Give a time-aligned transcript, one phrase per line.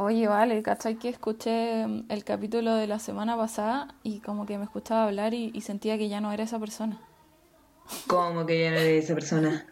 [0.00, 0.94] Oye, vale, ¿cachai?
[0.96, 5.34] Que escuché mm, el capítulo de la semana pasada y como que me escuchaba hablar
[5.34, 7.00] y, y sentía que ya no era esa persona.
[8.06, 9.66] ¿Cómo que ya no eres esa persona?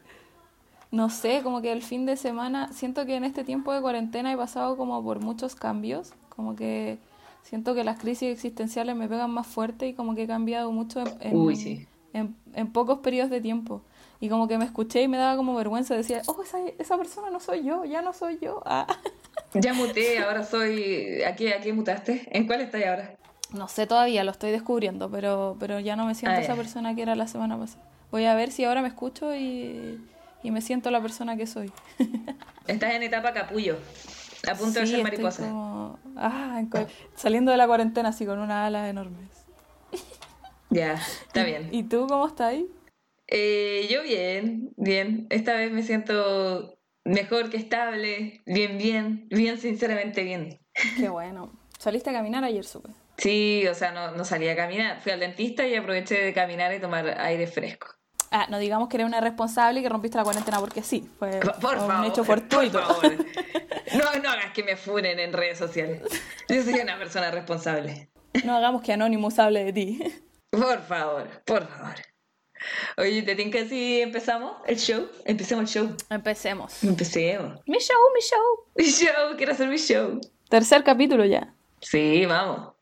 [0.90, 4.32] No sé, como que el fin de semana, siento que en este tiempo de cuarentena
[4.32, 6.98] he pasado como por muchos cambios, como que
[7.44, 11.00] siento que las crisis existenciales me pegan más fuerte y como que he cambiado mucho
[11.00, 11.86] en, en- Uy, sí.
[12.14, 13.82] en- en pocos periodos de tiempo.
[14.18, 17.30] Y como que me escuché y me daba como vergüenza, decía, oh, esa, esa persona
[17.30, 18.60] no soy yo, ya no soy yo.
[18.66, 18.88] Ah.
[19.54, 21.22] Ya muté, ahora soy...
[21.22, 22.26] ¿A qué, a qué mutaste?
[22.30, 23.16] ¿En cuál estás ahora?
[23.52, 26.94] No sé todavía, lo estoy descubriendo, pero, pero ya no me siento Ah, esa persona
[26.94, 27.82] que era la semana pasada.
[28.10, 29.98] Voy a ver si ahora me escucho y,
[30.42, 31.72] y me siento la persona que soy.
[32.66, 33.78] Estás en etapa capullo.
[34.48, 35.42] A punto de ser estoy mariposa.
[35.42, 36.62] como- ah,
[37.14, 39.28] saliendo de la cuarentena así con unas alas enormes.
[40.70, 41.68] Ya, está bien.
[41.72, 42.66] ¿Y tú cómo estás ahí?
[43.28, 45.26] Eh, yo bien, bien.
[45.30, 46.75] Esta vez me siento
[47.06, 48.42] mejor que estable.
[48.46, 49.26] Bien, bien.
[49.30, 50.58] Bien, sinceramente bien.
[50.98, 51.52] Qué bueno.
[51.78, 52.90] ¿Saliste a caminar ayer, supe?
[53.18, 55.00] Sí, o sea, no, no salí a caminar.
[55.00, 57.88] Fui al dentista y aproveché de caminar y tomar aire fresco.
[58.30, 61.08] Ah, no digamos que eres una irresponsable y que rompiste la cuarentena porque sí.
[61.18, 61.94] Fue, Por fue favor.
[61.94, 62.80] un hecho Por fortuito.
[62.80, 63.16] favor.
[63.94, 66.02] No, no hagas que me funen en redes sociales.
[66.48, 68.10] Yo soy una persona responsable.
[68.44, 70.00] No hagamos que Anonymous hable de ti.
[70.50, 71.94] Por favor, por favor.
[72.96, 75.08] Oye, ¿te tinca si empezamos el show?
[75.24, 75.96] Empecemos el show.
[76.10, 76.82] Empecemos.
[76.82, 77.60] Empecemos.
[77.66, 78.64] Mi show, mi show.
[78.76, 80.20] Mi show, quiero hacer mi show.
[80.48, 81.52] Tercer capítulo ya.
[81.80, 82.76] Sí, vamos.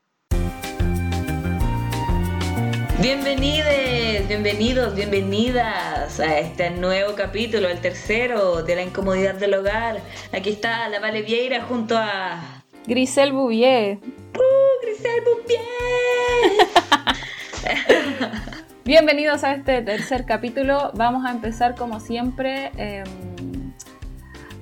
[3.01, 10.01] Bienvenidos, bienvenidos, bienvenidas a este nuevo capítulo, el tercero de la incomodidad del hogar.
[10.31, 13.97] Aquí está la Vale Vieira junto a Grisel Bouvier.
[13.97, 15.64] ¡Uh, Grisel Bouvier!
[18.85, 20.91] Bienvenidos a este tercer capítulo.
[20.93, 23.73] Vamos a empezar como siempre em,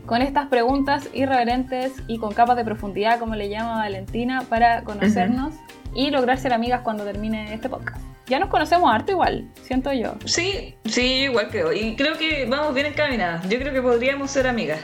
[0.05, 5.53] con estas preguntas irreverentes y con capas de profundidad, como le llama Valentina, para conocernos
[5.93, 8.01] y lograr ser amigas cuando termine este podcast.
[8.27, 10.15] Ya nos conocemos harto igual, siento yo.
[10.23, 11.73] Sí, sí, igual creo.
[11.73, 13.49] Y creo que vamos bien encaminadas.
[13.49, 14.79] Yo creo que podríamos ser amigas.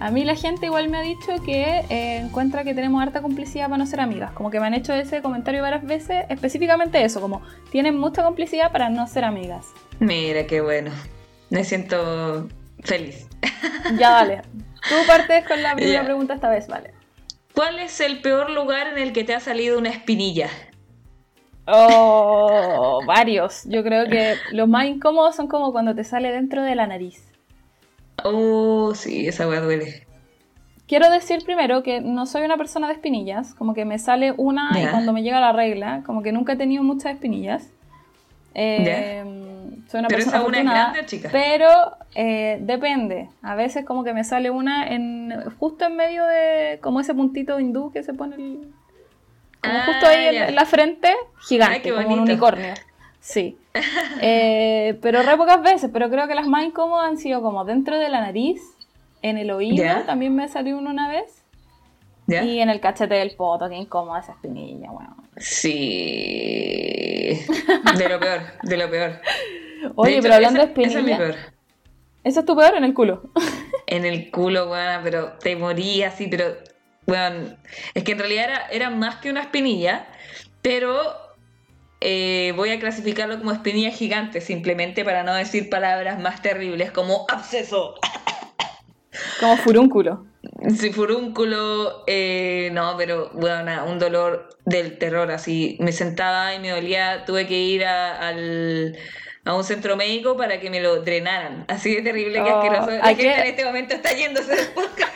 [0.00, 3.66] A mí la gente igual me ha dicho que eh, encuentra que tenemos harta complicidad
[3.66, 4.32] para no ser amigas.
[4.32, 8.70] Como que me han hecho ese comentario varias veces, específicamente eso, como tienen mucha complicidad
[8.72, 9.66] para no ser amigas.
[10.00, 10.90] Mira, qué bueno.
[11.50, 12.48] Me siento
[12.82, 13.28] feliz.
[13.98, 14.42] Ya vale.
[14.88, 16.04] Tú partes con la primera Ya.
[16.04, 16.92] pregunta esta vez, vale.
[17.54, 20.48] ¿Cuál es el peor lugar en el que te ha salido una espinilla?
[21.66, 23.62] Oh, varios.
[23.64, 27.30] Yo creo que los más incómodos son como cuando te sale dentro de la nariz.
[28.22, 30.06] Oh, sí, esa weá duele.
[30.86, 34.70] Quiero decir primero que no soy una persona de espinillas, como que me sale una
[34.78, 34.90] y Ya.
[34.90, 37.70] cuando me llega la regla, como que nunca he tenido muchas espinillas.
[38.54, 39.22] Eh,
[39.88, 41.28] soy una ¿Pero persona esa una es grande chica?
[41.32, 41.68] Pero
[42.14, 43.28] eh, depende.
[43.42, 47.58] A veces como que me sale una en justo en medio de como ese puntito
[47.58, 48.58] hindú que se pone el,
[49.62, 50.48] como Ah, justo ahí en, ya.
[50.48, 52.74] en la frente, gigante, Ay, qué como un unicornio.
[53.20, 53.56] Sí.
[54.20, 57.98] Eh, pero re pocas veces, pero creo que las más incómodas han sido como dentro
[57.98, 58.60] de la nariz,
[59.22, 61.42] en el oído, también me salió uno una vez,
[62.28, 65.14] y en el cachete del poto, qué incómoda esa espinilla, weón.
[65.36, 67.40] Sí.
[67.98, 69.20] De lo peor, de lo peor.
[69.96, 71.36] Oye, hecho, pero hablando esa- de esa es mi espinilla, peor.
[72.22, 73.22] ¿eso es tu peor en el culo?
[73.86, 76.54] En el culo, weón, pero te moría así, pero,
[77.06, 77.58] weón,
[77.92, 80.06] es que en realidad era, era más que una espinilla,
[80.62, 80.96] pero
[82.06, 87.24] eh, voy a clasificarlo como espinilla gigante, simplemente para no decir palabras más terribles como
[87.30, 87.94] absceso,
[89.40, 90.26] Como furúnculo.
[90.78, 96.70] si furúnculo, eh, no, pero, weón, un dolor del terror, así, me sentaba y me
[96.70, 98.96] dolía, tuve que ir a, al...
[99.46, 101.66] A un centro médico para que me lo drenaran.
[101.68, 102.90] Así de terrible que Oh, asqueroso.
[102.92, 105.12] La hay gente que- en este momento está yéndose del podcast.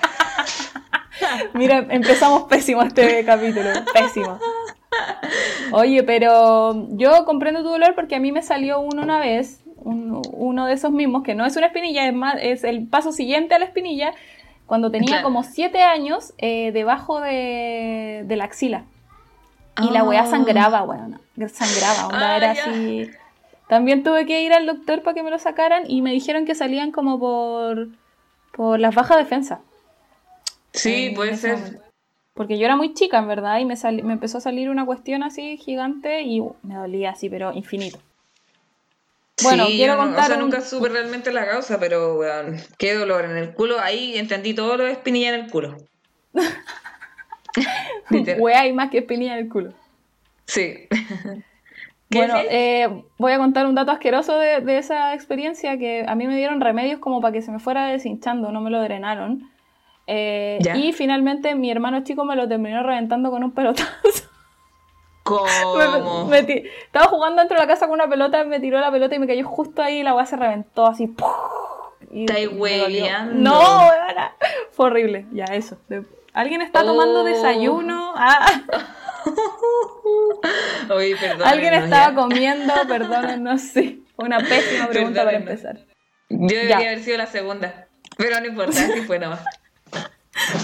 [1.55, 4.38] Mira, empezamos pésimo este capítulo, pésimo.
[5.73, 10.23] Oye, pero yo comprendo tu dolor porque a mí me salió uno una vez, un-
[10.33, 13.55] uno de esos mismos, que no es una espinilla, es, más, es el paso siguiente
[13.55, 14.12] a la espinilla,
[14.67, 15.25] cuando tenía Claro.
[15.25, 18.85] como 7 años, eh, debajo de, de la axila.
[19.81, 20.26] Y la weá Ah.
[20.26, 21.20] sangraba, weón.
[21.49, 23.09] Sangraba, onda Ah, era así.
[23.69, 26.55] También tuve que ir al doctor para que me lo sacaran y me dijeron que
[26.55, 27.88] salían como por,
[28.53, 29.61] por las bajas defensas.
[30.73, 31.59] Sí, puede ser.
[31.59, 31.82] momento.
[32.38, 33.75] Porque yo era muy chica, en verdad, y me,
[34.12, 37.99] empezó a salir una cuestión así gigante y uh, me dolía así, pero infinito.
[39.43, 42.58] Bueno, sí, quiero no- contar O sea, un- nunca supe realmente la causa, pero weón,
[42.79, 43.81] qué dolor en el culo.
[43.81, 45.79] Ahí entendí todo lo de espinilla en el culo.
[48.38, 49.73] Wea y más que espinilla en el culo.
[50.46, 50.87] Sí.
[52.11, 56.14] ¿Qué Bueno, eh, voy a contar un dato asqueroso de, de esa experiencia que a
[56.14, 59.50] mí me dieron remedios como para que se me fuera deshinchando, no me lo drenaron.
[60.10, 60.75] Eh, Ya.
[60.75, 63.90] y finalmente mi hermano chico me lo terminó reventando con un pelotazo.
[65.22, 65.46] ¿Cómo?
[66.28, 68.90] Me- me ti- estaba jugando dentro de la casa con una pelota, me tiró la
[68.90, 71.08] pelota y me cayó justo ahí y la weá se reventó así.
[71.08, 71.28] ¡puf!
[72.10, 72.25] Y.
[72.25, 74.32] No, weona.
[74.72, 75.26] Fue horrible.
[75.32, 75.76] Ya, eso.
[76.32, 77.25] ¿Alguien está tomando Oh.
[77.25, 78.14] desayuno?
[78.16, 78.46] Ah,
[80.90, 81.46] Oye, perdón.
[81.46, 82.72] ¿Alguien estaba comiendo?
[82.88, 83.99] Perdón, no sé.
[84.16, 85.81] Fue una pésima pregunta para empezar.
[86.31, 86.87] Yo debería Ya.
[86.87, 87.88] haber sido la segunda.
[88.16, 89.44] Pero no importa, así fue nomás.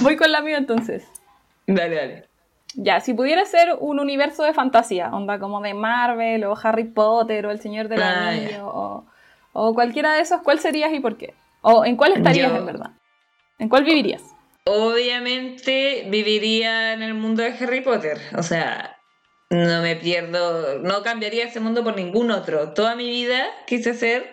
[0.03, 1.07] Voy con la mía entonces.
[1.67, 2.29] Dale, dale.
[2.77, 7.47] Ya, si pudiera ser un universo de fantasía, onda como de Marvel o Harry Potter
[7.47, 9.07] o El Señor del Ah, Anillo o,
[9.53, 11.35] o cualquiera de esos, ¿cuál serías y por qué?
[11.63, 12.91] ¿O en cuál estarías Yo- en verdad?
[13.59, 14.23] ¿En cuál vivirías?
[14.67, 18.19] Obviamente viviría en el mundo de Harry Potter.
[18.37, 18.97] O sea,
[19.51, 22.73] no me pierdo, no cambiaría ese mundo por ningún otro.
[22.73, 24.33] Toda mi vida quise ser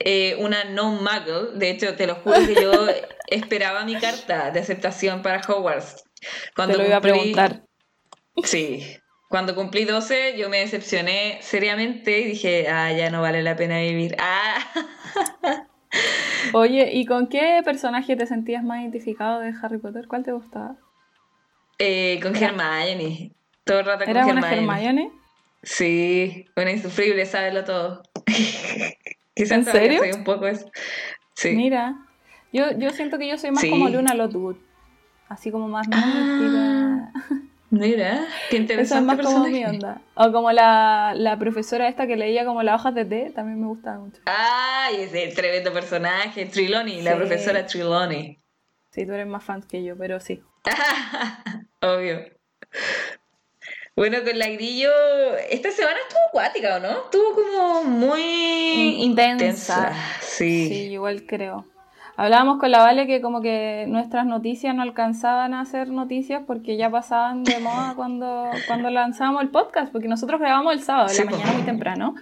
[0.00, 1.56] eh, una no-muggle.
[1.58, 2.72] De hecho, te lo juro que yo
[3.28, 6.04] esperaba mi carta de aceptación para Hogwarts.
[6.54, 7.62] Cuando Te lo iba a cumplí- preguntar.
[8.44, 8.96] Sí.
[9.28, 13.80] Cuando cumplí 12, yo me decepcioné seriamente y dije, ah, ya no vale la pena
[13.80, 14.14] vivir.
[14.20, 14.58] Ah.
[16.52, 20.06] Oye, ¿y con qué personaje te sentías más identificado de Harry Potter?
[20.06, 20.76] ¿Cuál te gustaba?
[21.78, 23.32] Eh, con Era- Hermione.
[23.64, 24.76] Todo el rato con ¿Era una Hermione.
[24.86, 25.12] Hermione?
[25.62, 28.02] Sí, una insufrible, sábelo todo.
[29.36, 29.98] Quizás ¿En serio?
[30.00, 30.68] soy un poco eso.
[31.34, 31.50] Sí.
[31.54, 31.94] Mira,
[32.52, 33.68] yo, yo siento que yo soy más Sí.
[33.70, 34.56] como Luna Lovegood.
[35.28, 37.12] Así como más Ah.
[37.70, 40.00] Mira, qué Esa es interesante más como mi onda.
[40.14, 43.66] O como la, la profesora esta que leía como las hojas de té, también me
[43.66, 44.22] gustaba mucho.
[44.24, 48.38] Ay, ese tremendo personaje, Triloni, la profesora Triloni.
[48.90, 50.42] Sí, tú eres más fan que yo, pero sí.
[51.82, 52.20] Obvio.
[53.96, 54.90] Bueno, con la grillo,
[55.48, 56.90] esta semana estuvo acuática, ¿o no?
[57.04, 59.36] Estuvo como muy Intensa.
[59.46, 59.92] intensa.
[60.20, 60.74] Sí, Sí.
[60.92, 61.64] igual creo.
[62.14, 66.76] Hablábamos con la Vale que como que nuestras noticias no alcanzaban a ser noticias porque
[66.76, 71.14] ya pasaban de moda cuando, cuando lanzábamos el podcast, porque nosotros grabamos el sábado, en
[71.14, 72.14] Sí, la mañana muy temprano,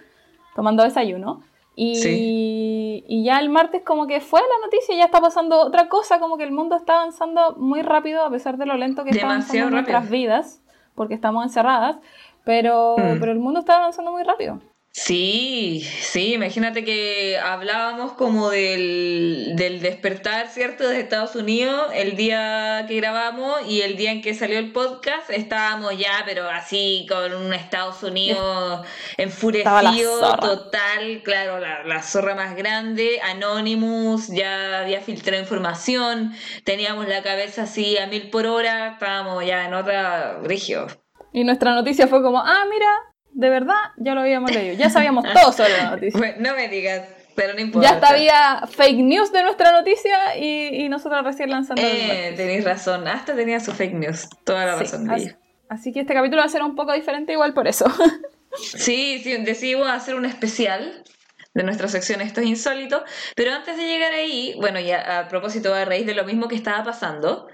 [0.55, 1.43] tomando desayuno.
[1.75, 6.21] Y, y ya el martes como que fue la noticia, ya está pasando otra cosa,
[6.21, 9.27] como que el mundo está avanzando muy rápido a pesar de lo lento que está
[9.27, 10.13] avanzando nuestras rápido.
[10.13, 10.61] vidas,
[10.95, 11.97] porque estamos encerradas,
[12.45, 13.21] pero, Mm.
[13.21, 14.61] pero el mundo está avanzando muy rápido.
[14.97, 20.89] Sí, sí, imagínate que hablábamos como del, del despertar, ¿cierto?
[20.89, 25.31] De Estados Unidos el día que grabamos y el día en que salió el podcast
[25.31, 28.87] estábamos ya, pero así con un Estados Unidos
[29.17, 37.25] enfurecido, total, claro, la, la zorra más grande, Anonymous, ya había filtrado información, teníamos la
[37.25, 40.87] cabeza así a mil por hora, estábamos ya en otra región.
[41.33, 42.87] Y nuestra noticia fue como, ah, mira,
[43.35, 44.75] de verdad, ya lo habíamos leído.
[44.75, 46.19] Ya sabíamos todo sobre la noticia.
[46.19, 47.89] Bueno, no me digas, pero no importa.
[47.89, 52.65] Ya hasta había fake news de nuestra noticia y, y nosotros recién lanzando Eh, tenéis
[52.65, 55.31] razón, hasta tenía su fake news, toda la Sí, razón así,
[55.69, 57.87] así que este capítulo va a ser un poco diferente igual por eso.
[58.57, 61.03] Sí, sí, decidimos hacer un especial
[61.55, 63.03] de nuestra sección Esto es Insólito,
[63.35, 66.55] pero antes de llegar ahí, bueno, ya a propósito, a raíz de lo mismo que
[66.55, 67.49] estaba pasando,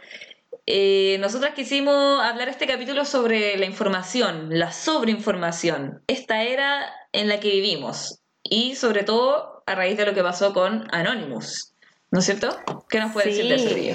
[0.73, 7.41] eh, nosotras quisimos hablar este capítulo sobre la información, la sobreinformación, esta era en la
[7.41, 11.75] que vivimos y sobre todo a raíz de lo que pasó con Anonymous,
[12.13, 12.57] ¿no es cierto?
[12.89, 13.95] ¿Qué nos puede decir de eso, Río?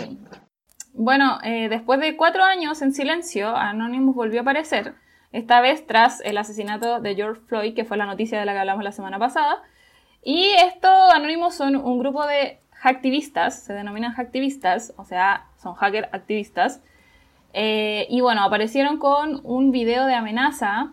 [0.94, 4.96] Bueno, eh, después de cuatro años en silencio, Anonymous volvió a aparecer,
[5.32, 8.60] esta vez tras el asesinato de George Floyd, que fue la noticia de la que
[8.60, 9.63] hablamos la semana pasada.
[10.22, 16.10] Y estos Anonymous son un grupo de hacktivistas, se denominan hacktivistas, o sea, son hacker
[16.12, 16.84] activistas.
[17.53, 20.91] Eh, y bueno, aparecieron con un video de amenaza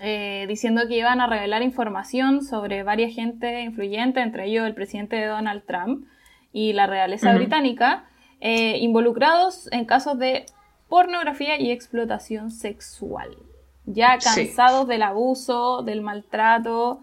[0.00, 5.22] eh, diciendo que iban a revelar información sobre varias gente influyente, entre ellos el presidente
[5.24, 6.06] Donald Trump
[6.52, 8.04] y la realeza británica,
[8.40, 10.46] eh, involucrados en casos de
[10.88, 13.36] pornografía y explotación sexual.
[13.84, 14.46] Ya Sí.
[14.46, 17.02] cansados del abuso, del maltrato,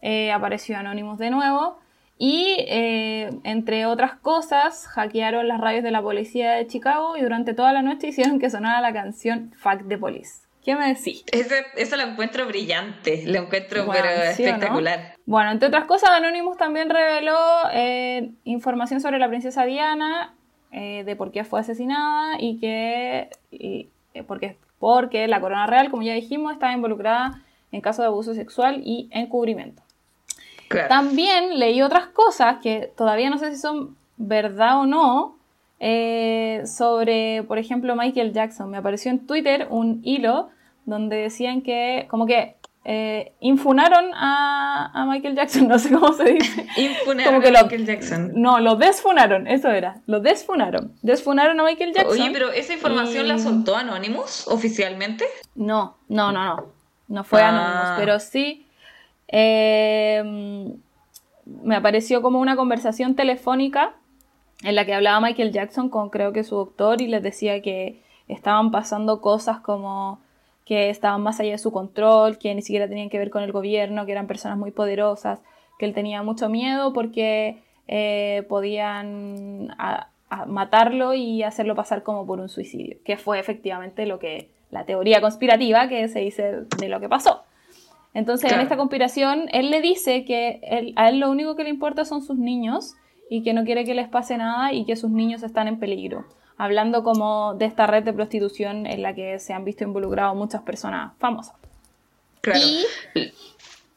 [0.00, 1.78] eh, apareció Anonymous de nuevo.
[2.18, 7.54] Y eh, entre otras cosas, hackearon las radios de la policía de Chicago y durante
[7.54, 10.42] toda la noche hicieron que sonara la canción Fuck the Police.
[10.64, 11.24] ¿Qué me decís?
[11.32, 14.52] Ese, eso lo encuentro brillante, lo encuentro Bueno, pero ¿sí o no?
[14.52, 15.16] espectacular.
[15.26, 17.36] Bueno, entre otras cosas, Anonymous también reveló
[17.72, 20.34] eh, información sobre la princesa Diana,
[20.70, 25.90] eh, de por qué fue asesinada y que y, eh, porque, porque la corona real,
[25.90, 27.42] como ya dijimos, estaba involucrada
[27.72, 29.82] en casos de abuso sexual y encubrimiento.
[30.72, 30.88] Claro.
[30.88, 35.36] También leí otras cosas que todavía no sé si son verdad o no,
[35.84, 38.70] eh, sobre, por ejemplo, Michael Jackson.
[38.70, 40.50] Me apareció en Twitter un hilo
[40.84, 46.66] donde decían que, como que eh, infunaron a, Michael Jackson, no sé cómo se dice.
[46.76, 48.32] infunaron a Michael Jackson.
[48.34, 50.92] No, lo desfunaron, eso era, lo desfunaron.
[51.02, 52.12] Desfunaron a Michael Jackson.
[52.12, 55.24] Oye, pero ¿esa información la soltó Anonymous oficialmente?
[55.54, 56.66] No, no, no, no.
[57.08, 57.48] No fue ah.
[57.48, 58.66] Anonymous, pero sí.
[59.32, 60.72] Eh,
[61.44, 63.94] me apareció como una conversación telefónica
[64.62, 68.00] en la que hablaba Michael Jackson con creo que su doctor y les decía que
[68.28, 70.20] estaban pasando cosas como
[70.64, 73.50] que estaban más allá de su control, que ni siquiera tenían que ver con el
[73.50, 75.40] gobierno, que eran personas muy poderosas,
[75.78, 79.74] que él tenía mucho miedo porque eh, podían
[80.46, 85.20] matarlo y hacerlo pasar como por un suicidio, que fue efectivamente lo que la teoría
[85.20, 87.42] conspirativa que se dice de lo que pasó.
[88.14, 92.04] Entonces, en esta conspiración, él le dice que a él lo único que le importa
[92.04, 92.94] son sus niños
[93.30, 96.26] y que no quiere que les pase nada y que sus niños están en peligro
[96.62, 100.62] hablando como de esta red de prostitución en la que se han visto involucrados muchas
[100.62, 101.56] personas famosas.
[102.40, 102.60] Claro.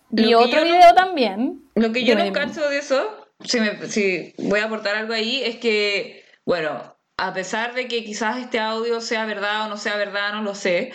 [0.09, 1.61] Y, otro video también.
[1.75, 5.57] Lo que yo no cacho de eso, si, si voy a aportar algo ahí, es
[5.57, 10.33] que, bueno, a pesar de que quizás este audio sea verdad o no sea verdad,
[10.33, 10.91] no lo sé,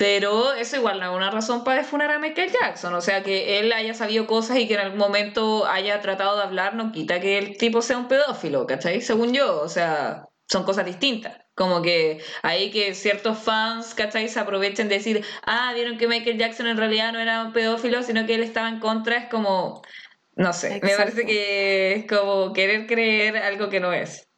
[0.00, 2.94] pero eso igual no es una razón para defunar a Michael Jackson.
[2.94, 6.42] O sea, que él haya sabido cosas y que en algún momento haya tratado de
[6.42, 9.02] hablar no quita que el tipo sea un pedófilo, ¿cachai?
[9.02, 11.36] Según yo, o sea, son cosas distintas.
[11.54, 14.26] Como que ahí que ciertos fans, ¿cachai?
[14.30, 18.02] Se aprovechen de decir, ah, vieron que Michael Jackson en realidad no era un pedófilo,
[18.02, 19.82] sino que él estaba en contra, es como,
[20.34, 24.29] no sé, me parece que es como querer creer algo que no es.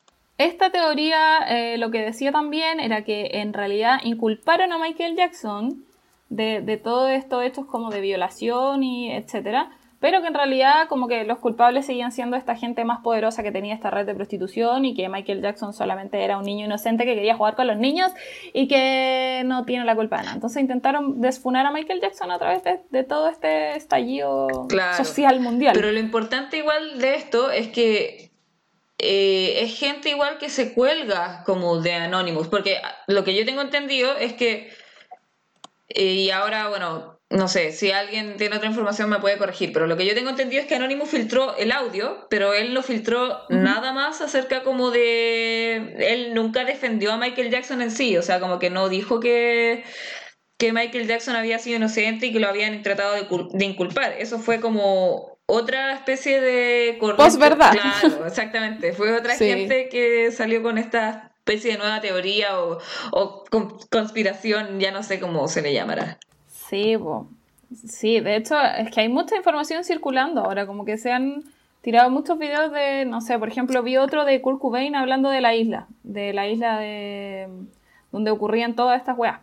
[0.43, 5.85] Esta teoría eh, lo que decía también era que en realidad inculparon a Michael Jackson
[6.31, 9.71] de, de todo esto, hechos como de violación y etcétera,
[10.01, 13.53] pero que en realidad como que los culpables seguían siendo esta gente más poderosa que
[13.53, 17.15] tenía esta red de prostitución y que Michael Jackson solamente era un niño inocente que
[17.15, 18.11] quería jugar con los niños
[18.53, 20.35] y que no tiene la culpa de nada.
[20.35, 24.49] Entonces intentaron desfunar a Michael Jackson a través de, todo este estallido
[24.97, 25.75] social mundial.
[25.77, 28.32] Pero lo importante igual de esto es que
[29.05, 33.61] eh, es gente igual que se cuelga como de Anonymous, porque lo que yo tengo
[33.61, 34.73] entendido es que,
[35.89, 39.89] eh, y ahora, bueno, no sé, si alguien tiene otra información me puede corregir, pero
[39.89, 43.41] lo que yo tengo entendido es que Anonymous filtró el audio, pero él no filtró
[43.49, 45.97] nada más acerca como de...
[45.99, 49.83] Él nunca defendió a Michael Jackson en sí, o sea, como que no dijo que,
[50.59, 54.13] que Michael Jackson había sido inocente y que lo habían tratado de, inculpar.
[54.19, 56.99] Eso fue como otra especie de...
[57.17, 57.73] Post verdad.
[57.73, 58.93] Claro, exactamente.
[58.93, 62.79] Fue otra gente que salió con esta especie de nueva teoría o,
[63.13, 63.45] o
[63.91, 66.19] conspiración, ya no sé cómo se le llamará.
[66.47, 66.97] Sí,
[67.89, 71.43] sí, de hecho es que hay mucha información circulando ahora, como que se han
[71.83, 75.41] tirado muchos videos de, no sé, por ejemplo, vi otro de Kurt Cobain hablando de
[75.41, 77.49] la isla, de la isla de
[78.13, 79.41] donde ocurrían todas estas weas.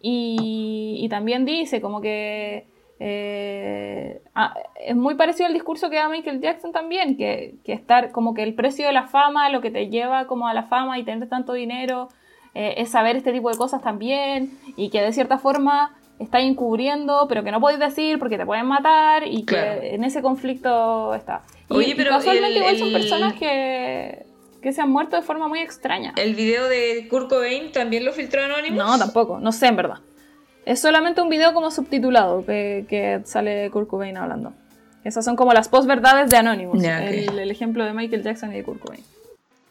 [0.00, 2.66] Y, también dice como que
[3.04, 8.12] eh, ah, es muy parecido al discurso que da Michael Jackson también, que, que, estar
[8.12, 11.00] como que el precio de la fama, lo que te lleva como a la fama
[11.00, 12.10] y tener tanto dinero,
[12.54, 17.26] eh, es saber este tipo de cosas también, y que de cierta forma está encubriendo,
[17.28, 21.42] pero que no podéis decir porque te pueden matar y que en ese conflicto está.
[21.70, 24.26] Y, Oye, pero casualmente igual son personas que,
[24.62, 26.14] que se han muerto de forma muy extraña.
[26.16, 28.78] ¿El video de Kurt Cobain también lo filtró Anonymous?
[28.78, 29.98] No, tampoco, no sé en verdad.
[30.64, 34.52] Es solamente un video como subtitulado que, que sale Kurt Cobain hablando.
[35.04, 38.62] Esas son como las posverdades de Anonymous, el, el, ejemplo de Michael Jackson y de
[38.62, 39.02] Kurt Cobain.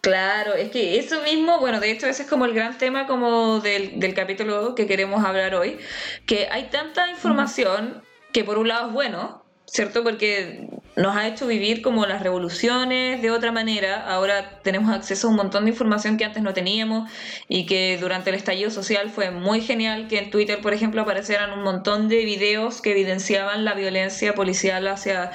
[0.01, 3.59] Claro, es que eso mismo, bueno, de hecho ese es como el gran tema como
[3.59, 5.77] del, del capítulo que queremos hablar hoy,
[6.25, 8.01] que hay tanta información
[8.33, 9.40] que por un lado es bueno,
[9.71, 10.03] ¿cierto?
[10.03, 14.05] Porque nos ha hecho vivir como las revoluciones de otra manera.
[14.05, 17.09] Ahora tenemos acceso a un montón de información que antes no teníamos
[17.47, 21.53] y que durante el estallido social fue muy genial que en Twitter, por ejemplo, aparecieran
[21.53, 25.31] un montón de videos que evidenciaban la violencia policial hacia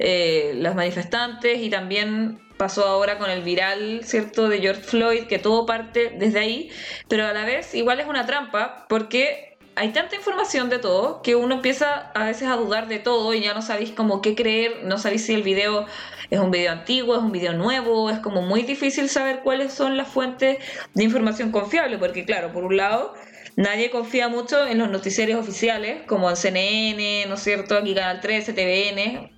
[0.00, 5.38] eh, los manifestantes y también pasó ahora con el viral, ¿cierto?, de George Floyd, que
[5.38, 6.70] todo parte desde ahí,
[7.08, 11.36] pero a la vez igual es una trampa porque hay tanta información de todo que
[11.36, 14.80] uno empieza a veces a dudar de todo y ya no sabéis como qué creer,
[14.84, 15.86] no sabéis si el video
[16.30, 19.98] es un video antiguo, es un video nuevo, es como muy difícil saber cuáles son
[19.98, 20.58] las fuentes
[20.94, 23.14] de información confiable, porque claro, por un lado,
[23.56, 28.22] nadie confía mucho en los noticiarios oficiales, como en CNN, ¿no es cierto?, aquí Canal
[28.22, 29.30] 13, TVN,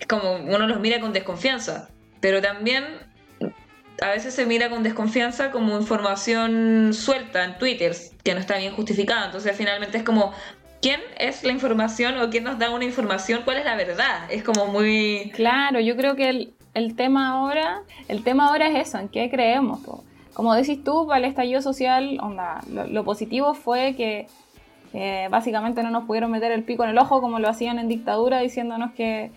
[0.00, 1.90] es como uno los mira con desconfianza.
[2.20, 2.84] Pero también
[4.00, 8.72] a veces se mira con desconfianza como información suelta en Twitter, que no está bien
[8.74, 9.26] justificada.
[9.26, 10.32] Entonces finalmente es como,
[10.80, 13.42] ¿quién es la información o quién nos da una información?
[13.44, 14.30] ¿Cuál es la verdad?
[14.30, 15.32] Es como muy...
[15.34, 19.80] Claro, yo creo que el, tema ahora, el tema ahora es eso, ¿en qué creemos?
[20.32, 22.20] Como decís tú, para el estallido social,
[22.68, 24.26] lo, positivo fue que
[25.28, 28.40] básicamente no nos pudieron meter el pico en el ojo como lo hacían en dictadura
[28.40, 29.32] diciéndonos que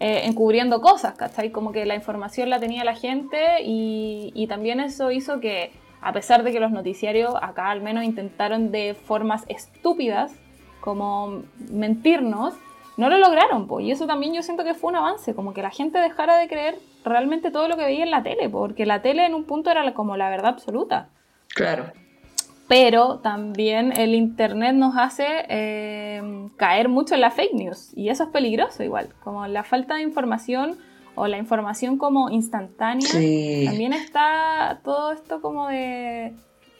[0.00, 1.50] eh, encubriendo cosas, ¿cachai?
[1.50, 6.42] Como que la información la tenía la gente y, también eso hizo que, a pesar
[6.42, 10.32] de que los noticiarios acá al menos intentaron de formas estúpidas,
[10.80, 12.54] como mentirnos,
[12.96, 13.84] no lo lograron, pues.
[13.84, 16.48] Y eso también yo siento que fue un avance, como que la gente dejara de
[16.48, 19.70] creer realmente todo lo que veía en la tele, porque la tele en un punto
[19.70, 21.08] era como la verdad absoluta.
[21.54, 21.92] Claro
[22.70, 26.22] pero también el Internet nos hace eh,
[26.56, 30.02] caer mucho en la fake news y eso es peligroso igual, como la falta de
[30.02, 30.78] información
[31.16, 36.32] o la información como instantánea, también está todo esto como de,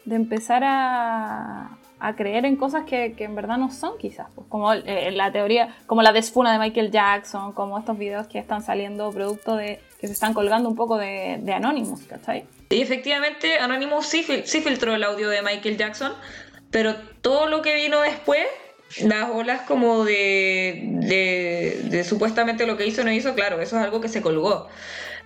[0.08, 1.76] empezar a,
[2.16, 6.02] creer en cosas que, en verdad no son quizás, pues, como eh, la teoría, como
[6.02, 10.14] la desfuna de Michael Jackson, como estos videos que están saliendo producto de que se
[10.14, 12.46] están colgando un poco de, de Anonymous, ¿cachai?
[12.70, 16.12] Y efectivamente, Anonymous sí, filtró el audio de Michael Jackson,
[16.70, 18.46] pero todo lo que vino después,
[19.02, 20.80] las olas como de,
[21.90, 24.68] de, supuestamente lo que hizo no hizo, claro, eso es algo que se colgó.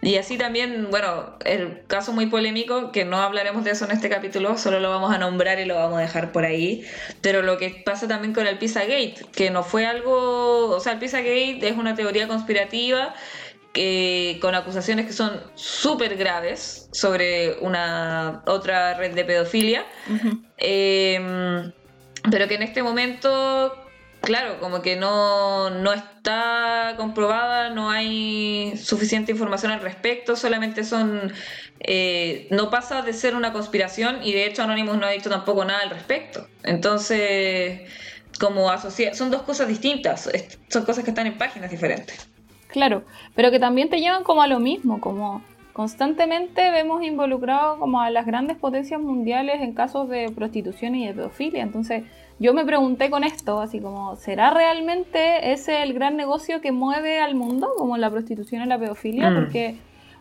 [0.03, 4.11] Y así también, bueno, el caso muy polémico, que no hablaremos de eso en este
[4.11, 6.85] capítulo, solo lo vamos a nombrar y lo vamos a dejar por ahí.
[7.21, 10.99] Pero lo que pasa también con el Pizzagate, que no fue algo, o sea, el
[10.99, 13.15] Pizzagate es una teoría conspirativa
[14.41, 19.85] con acusaciones que son súper graves sobre una otra red de pedofilia,
[20.59, 21.73] em,
[22.31, 23.75] pero que en este momento,
[24.25, 31.33] claro, como que no, no está comprobada, no hay suficiente información al respecto, solamente son,
[31.81, 35.64] eh, no pasa de ser una conspiración y de hecho Anonymous no ha dicho tampoco
[35.64, 36.47] nada al respecto.
[36.62, 37.83] Entonces,
[38.40, 40.28] como asociar, son dos cosas distintas,
[40.69, 42.28] son cosas que están en páginas diferentes.
[42.69, 43.04] Claro,
[43.37, 48.11] pero que también te llevan como a lo mismo, como constantemente vemos involucrado como a
[48.11, 51.62] las grandes potencias mundiales en casos de prostitución y de pedofilia.
[51.62, 52.04] Entonces,
[52.38, 57.21] yo me pregunté con esto, así como, ¿será realmente ese el gran negocio que mueve
[57.21, 59.31] al mundo, como la prostitución y la pedofilia?
[59.31, 59.35] Mm.
[59.35, 59.76] Porque,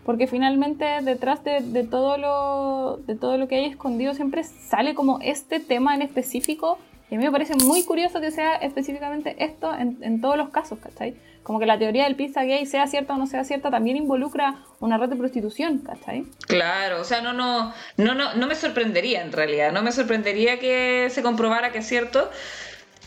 [0.06, 5.20] porque finalmente detrás de, todo lo, de todo lo que hay escondido siempre sale como
[5.22, 6.78] este tema en específico.
[7.10, 10.50] Y a mí me parece muy curioso que sea específicamente esto en, en todos los
[10.50, 11.16] casos, ¿cachai?
[11.44, 14.64] Como que la teoría del pizza gay, sea cierta o no sea cierta, también involucra
[14.80, 16.26] una red de prostitución, ¿cachai?
[16.48, 20.60] Claro, o sea, no, no, no, no, no me sorprendería en realidad, no me sorprendería
[20.60, 22.30] que se comprobara que es cierto,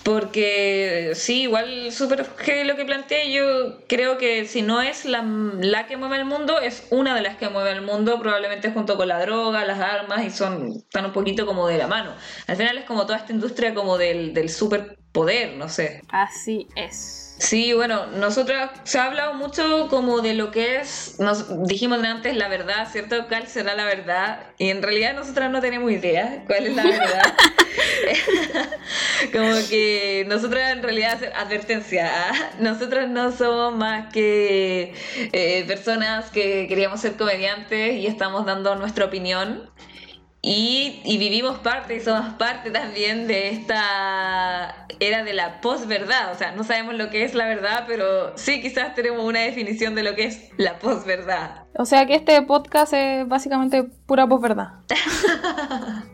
[0.06, 2.28] porque sí, igual súper
[2.64, 6.60] lo que planteé, yo creo que si no es la, la, que mueve el mundo,
[6.60, 10.24] es una de las que mueve el mundo, probablemente junto con la droga, las armas,
[10.24, 12.12] y son, están un poquito como de la mano.
[12.46, 16.02] Al final es como toda esta industria como del, del superpoder, no sé.
[16.08, 17.25] Así es.
[17.38, 22.34] Sí, bueno, nosotros se ha hablado mucho como de lo que es, nos dijimos antes
[22.34, 23.26] la verdad, ¿cierto?
[23.28, 24.40] ¿Cuál será la verdad?
[24.56, 27.34] Y en realidad nosotras no tenemos idea cuál es la verdad.
[29.32, 32.32] como que nosotras en realidad, advertencia, ¿ah?
[32.58, 34.94] nosotros no somos más que
[35.32, 39.68] eh, personas que queríamos ser comediantes y estamos dando nuestra opinión.
[40.48, 46.30] Y, vivimos parte y somos parte también de esta era de la posverdad.
[46.30, 49.96] O sea, no sabemos lo que es la verdad, pero sí quizás tenemos una definición
[49.96, 51.64] de lo que es la posverdad.
[51.74, 54.68] O sea que este podcast es básicamente pura posverdad.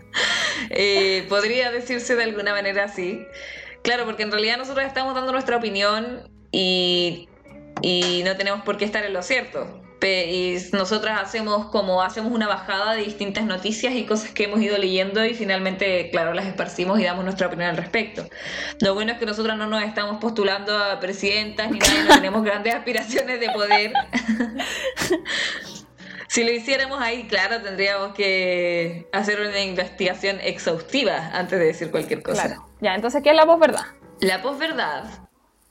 [0.71, 3.27] eh, podría decirse de alguna manera así.
[3.83, 7.29] Claro, porque en realidad nosotros estamos dando nuestra opinión y,
[7.83, 12.49] y no tenemos por qué estar en lo cierto y nosotras hacemos como hacemos una
[12.49, 17.01] bajada de distintas noticias y cosas que hemos ido leyendo y finalmente, claro, las esparcimos
[17.01, 18.27] y damos nuestra opinión al respecto.
[18.81, 22.43] Lo bueno es que nosotras no nos estamos postulando a presidentas ni nada, no tenemos
[22.43, 23.93] grandes aspiraciones de poder.
[26.29, 32.23] si lo hiciéramos ahí, claro, tendríamos que hacer una investigación exhaustiva antes de decir cualquier
[32.23, 32.47] cosa.
[32.47, 32.67] Claro.
[32.81, 33.85] Ya, entonces, ¿qué es la posverdad?
[34.21, 35.22] La posverdad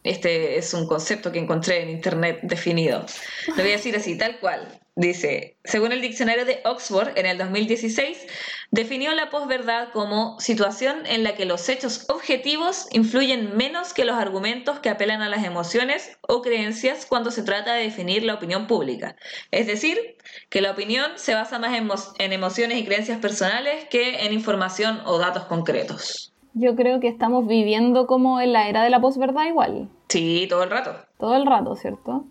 [0.04, 3.06] este es un concepto que encontré en internet definido.
[3.48, 4.82] Lo voy a decir así, tal cual.
[4.96, 8.28] Dice, según el diccionario de Oxford, en el 2016,
[8.72, 14.18] definió la posverdad como situación en la que los hechos objetivos influyen menos que los
[14.18, 18.68] argumentos que apelan a las emociones o creencias cuando se trata de definir la opinión
[18.68, 19.16] pública.
[19.52, 20.18] Es decir,
[20.50, 25.02] que la opinión se basa más en, en emociones y creencias personales que en información
[25.06, 26.31] o datos concretos.
[26.54, 29.90] Yo creo que estamos viviendo como en la era de la posverdad igual.
[30.10, 30.96] Sí, todo el rato.
[31.18, 32.26] Todo el rato, ¿cierto?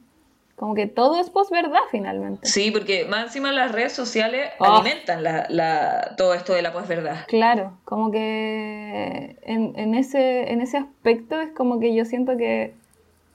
[0.56, 2.46] Como que todo es posverdad finalmente.
[2.46, 4.64] Sí, porque más encima las redes sociales oh.
[4.64, 7.24] alimentan la, todo esto de la posverdad.
[7.28, 12.74] Claro, como que en, ese, en ese aspecto es como que yo siento que,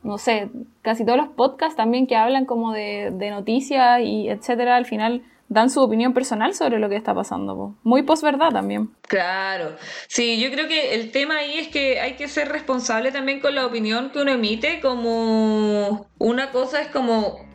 [0.04, 0.50] no sé,
[0.84, 5.24] casi todos los podcasts también que hablan como de, de noticias y etcétera, al final
[5.48, 7.56] dan su opinión personal sobre lo que está pasando.
[7.56, 7.76] po.
[7.84, 8.90] Muy posverdad también.
[9.08, 9.76] Claro,
[10.08, 13.56] sí, yo creo que el tema ahí es que hay que ser responsable también con
[13.56, 17.46] la opinión que uno emite, como una cosa es como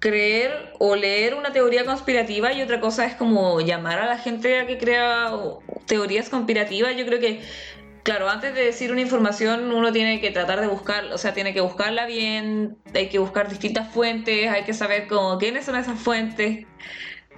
[0.00, 4.58] creer o leer una teoría conspirativa y otra cosa es como llamar a la gente
[4.58, 5.32] a que crea
[5.86, 6.96] teorías conspirativas.
[6.96, 7.40] Yo creo que,
[8.04, 11.52] claro, antes de decir una información uno tiene que tratar de buscar, o sea, tiene
[11.52, 15.98] que buscarla bien, hay que buscar distintas fuentes, hay que saber como quiénes son esas
[15.98, 16.66] fuentes,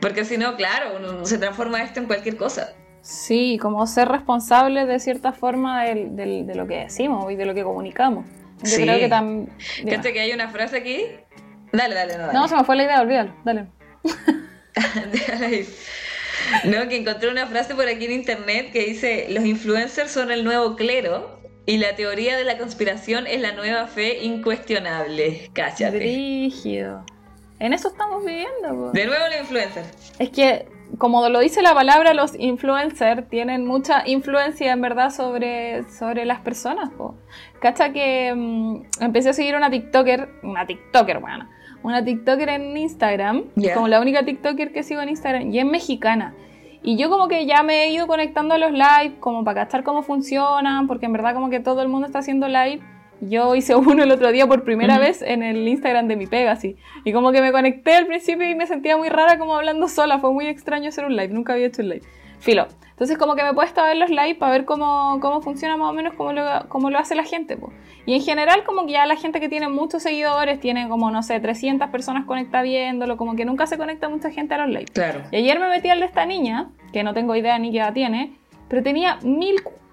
[0.01, 2.73] porque si no, claro, uno se transforma esto en cualquier cosa.
[3.03, 7.47] Sí, como ser responsable de cierta forma del- del- de lo que decimos y de
[7.47, 8.27] lo que comunicamos.
[8.63, 8.83] Yo Sí.
[8.83, 9.49] creo que también...
[9.59, 11.03] Fíjate que hay una frase aquí.
[11.73, 12.33] Dale, dale, no, dale.
[12.35, 13.67] No, se me fue la idea, olvídalo, dale.
[15.13, 15.67] Déjala ahí.
[16.65, 20.43] No, que encontré una frase por aquí en internet que dice, los influencers son el
[20.45, 25.51] nuevo clero y la teoría de la conspiración es la nueva fe incuestionable.
[25.53, 25.97] Cállate.
[25.97, 27.05] Brígido.
[27.61, 28.91] En eso estamos viviendo.
[28.93, 30.15] De nuevo los influencers.
[30.19, 30.67] Es que,
[30.99, 36.41] como lo dice la palabra, los influencers tienen mucha influencia en verdad sobre, sobre las
[36.41, 36.91] personas.
[36.91, 37.15] po.
[37.61, 41.49] Cacha que mm, empecé a seguir una TikToker, una TikToker, bueno,
[41.83, 43.75] una TikToker en Instagram, Ya.
[43.75, 46.35] como la única TikToker que sigo en Instagram, y es mexicana.
[46.83, 49.85] Y yo como que ya me he ido conectando a los live, como para cachar
[49.85, 52.81] cómo funcionan, porque en verdad como que todo el mundo está haciendo live.
[53.21, 55.03] Yo hice uno el otro día por primera Ujú.
[55.03, 56.77] vez en el Instagram de mi pega, así.
[57.05, 60.19] Y como que me conecté al principio y me sentía muy rara como hablando sola.
[60.19, 62.03] Fue muy extraño hacer un live, nunca había hecho un live.
[62.39, 62.67] Filo.
[62.91, 65.77] Entonces como que me he puesto a ver los live para ver cómo, cómo funciona
[65.77, 67.57] más o menos, cómo lo, cómo lo hace la gente.
[67.57, 67.73] po.
[68.07, 71.23] Y en general como que ya la gente que tiene muchos seguidores, tiene como, no
[71.23, 74.87] sé, 300 personas conectadas viéndolo, como que nunca se conecta mucha gente a los live.
[74.93, 75.23] Claro.
[75.31, 77.93] Y ayer me metí al de esta niña, que no tengo idea ni qué edad
[77.93, 78.33] tiene,
[78.69, 79.19] pero tenía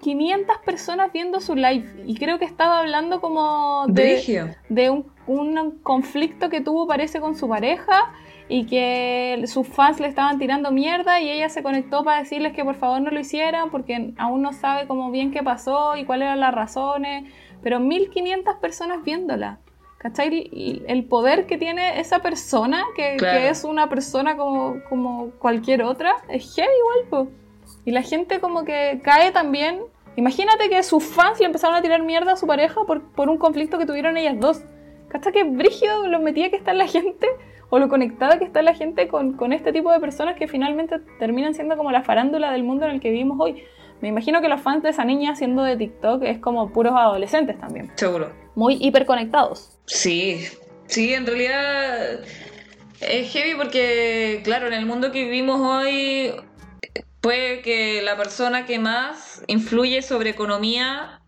[0.04, 2.02] 1500 personas viendo su live.
[2.06, 7.48] Y creo que estaba hablando como de, un, un conflicto que tuvo, parece, con su
[7.48, 8.12] pareja.
[8.50, 12.64] Y que sus fans le estaban tirando mierda y ella se conectó para decirles que
[12.64, 16.26] por favor no lo hicieran porque aún no sabe cómo bien qué pasó y cuáles
[16.28, 17.30] eran las razones.
[17.62, 19.58] Pero 1500 personas viéndola.
[19.98, 20.84] ¿Cachai?
[20.86, 23.38] El- poder que tiene esa persona, que, Claro.
[23.38, 26.68] que es una persona como, como cualquier otra, es heavy
[27.10, 27.28] igual.
[27.84, 29.80] Y la gente como que cae también.
[30.16, 33.38] Imagínate que sus fans le empezaron a tirar mierda a su pareja por, por un
[33.38, 34.62] conflicto que tuvieron ellas dos.
[35.08, 37.26] ¿Cachai que brígido lo metía que está la gente?
[37.70, 41.00] O lo conectada que está la gente con, con este tipo de personas que finalmente
[41.18, 43.62] terminan siendo como la farándula del mundo en el que vivimos hoy.
[44.00, 47.58] Me imagino que los fans de esa niña haciendo de TikTok es como puros adolescentes
[47.58, 47.90] también.
[47.96, 48.30] Seguro.
[48.54, 49.76] Muy hiperconectados.
[49.86, 50.46] Sí,
[50.86, 52.20] sí, en realidad
[53.00, 56.32] es heavy porque, claro, en el mundo que vivimos hoy,
[57.28, 61.20] puede que la persona que más influye sobre economía,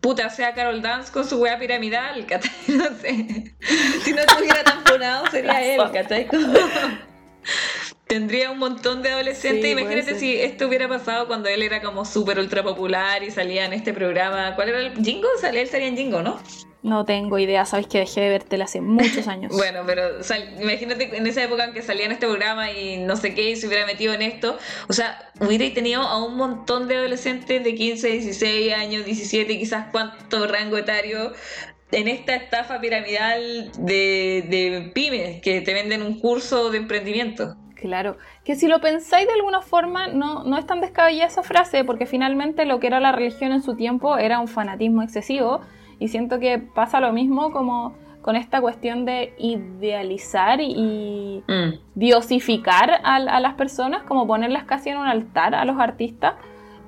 [0.00, 2.50] puta, sea Carol Dance con su wea piramidal, ¿cachai?
[2.76, 3.54] No sé.
[4.02, 6.26] Si no estuviera tan funado, sería él, ¿cachai?
[6.26, 6.52] Como-
[8.08, 9.62] Tendría un montón de adolescentes.
[9.62, 13.66] Sí, Imagínate si esto hubiera pasado cuando él era como súper ultra popular y salía
[13.66, 14.56] en este programa.
[14.56, 15.28] ¿Cuál era el Jingo?
[15.40, 16.40] Salía, él salía en Jingo, ¿no?
[16.86, 19.52] No tengo idea, sabes que dejé de vértela hace muchos años.
[19.56, 23.16] Bueno, pero sal- imagínate en esa época en que salía en este programa y no
[23.16, 24.56] sé qué, y se hubiera metido en esto.
[24.88, 29.86] O sea, hubiera tenido a un montón de adolescentes de 15, 16 años, 17, quizás
[29.90, 31.32] cuánto rango etario
[31.90, 37.56] en esta estafa piramidal de, de pymes que te venden un curso de emprendimiento.
[37.74, 41.84] Claro, que si lo pensáis de alguna forma, no, no es tan descabellada esa frase,
[41.84, 45.60] porque finalmente lo que era la religión en su tiempo era un fanatismo excesivo,
[45.98, 53.00] y siento que pasa lo mismo como con esta cuestión de idealizar y Mm, diosificar
[53.04, 56.34] a, a las personas, como ponerlas casi en un altar a los artistas,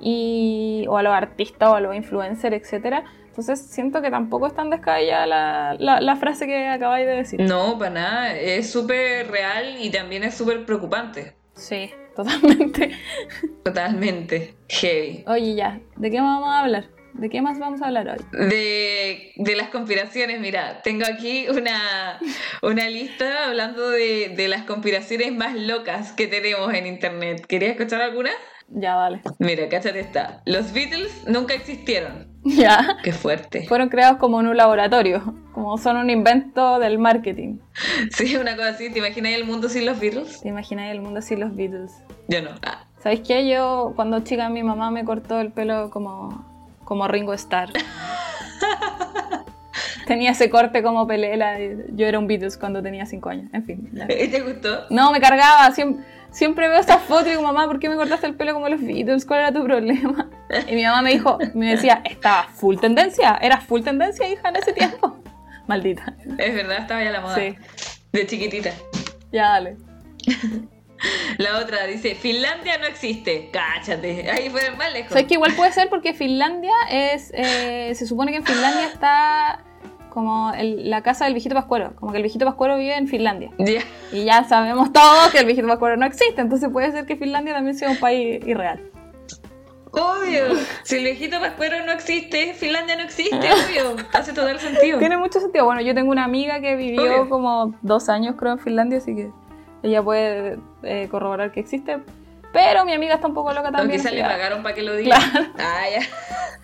[0.01, 3.03] y, o a los artistas o a los influencers, etcétera.
[3.27, 7.39] Entonces siento que tampoco es tan descabellada la, la- la frase que acabáis de decir.
[7.41, 8.33] No, para nada.
[8.35, 11.35] Es súper real y también es súper preocupante.
[11.53, 12.91] Sí, totalmente.
[13.63, 14.55] Totalmente.
[14.69, 15.23] Heavy.
[15.27, 16.85] Oye, ya, ¿de qué vamos a hablar?
[17.19, 18.47] ¿De qué más vamos a hablar hoy?
[18.47, 22.17] De, de las conspiraciones, mira, tengo aquí una,
[22.61, 27.45] una lista hablando de, de las conspiraciones más locas que tenemos en internet.
[27.45, 28.31] ¿Querías escuchar alguna?
[28.69, 29.21] Ya, dale.
[29.39, 30.41] Mira, cáchate esta.
[30.45, 32.27] Los Beatles nunca existieron.
[32.45, 32.97] Ya.
[33.03, 33.67] Qué fuerte.
[33.67, 37.57] Fueron creados como en un laboratorio, como son un invento del marketing.
[38.11, 38.89] Sí, una cosa así.
[38.89, 40.39] ¿Te imaginas el mundo sin los Beatles?
[40.41, 41.91] ¿Te imaginas el mundo sin los Beatles?
[42.29, 42.51] Yo no.
[42.65, 43.49] Ah, ¿Sabéis qué?
[43.49, 46.48] Yo, cuando chica, mi mamá me cortó el pelo como,
[46.89, 47.69] como Ringo Starr.
[50.07, 51.57] tenía ese corte como pelela.
[51.93, 53.49] Yo era un Beatles cuando tenía 5 años.
[53.53, 53.89] En fin.
[53.93, 54.07] ya.
[54.07, 54.85] ¿Te gustó?
[54.89, 55.71] No, me cargaba.
[55.71, 58.67] Siempre, siempre veo estas fotos y digo, mamá, ¿por qué me cortaste el pelo como
[58.67, 59.23] los Beatles?
[59.25, 60.29] ¿Cuál era tu problema?
[60.67, 63.37] Y mi mamá me dijo, me decía, estaba full tendencia.
[63.39, 65.19] Era full tendencia, hija, en ese tiempo.
[65.67, 66.15] Maldita.
[66.39, 67.35] Es verdad, estaba ya la moda.
[67.35, 67.55] Sí.
[68.11, 68.71] De chiquitita.
[69.31, 69.77] Ya, dale.
[71.37, 73.49] La otra dice, Finlandia no existe.
[73.51, 75.09] Cáchate, ahí fue más lejos.
[75.11, 77.31] ¿Sabes que igual puede ser porque Finlandia es...
[77.33, 79.63] eh, se supone que en Finlandia está
[80.09, 81.95] como el- la casa del viejito Pascuero.
[81.95, 83.51] Como que el viejito Pascuero vive en Finlandia.
[83.59, 83.81] Ya.
[84.11, 86.41] Y ya sabemos todos que el viejito Pascuero no existe.
[86.41, 88.81] Entonces puede ser que Finlandia también sea un país irreal.
[89.91, 90.43] Obvio.
[90.83, 93.95] Si el viejito Pascuero no existe, Finlandia no existe, obvio.
[94.13, 94.99] Hace todo el sentido.
[94.99, 95.65] Tiene mucho sentido.
[95.65, 97.29] Bueno, yo tengo una amiga que vivió Obvio.
[97.29, 99.31] como dos años creo en Finlandia, así que
[99.83, 101.99] ella puede eh, corroborar que existe.
[102.51, 103.99] Pero mi amiga está un poco loca también.
[103.99, 105.17] quizá le pagaron para que lo diga.
[105.57, 106.01] Ah, ya.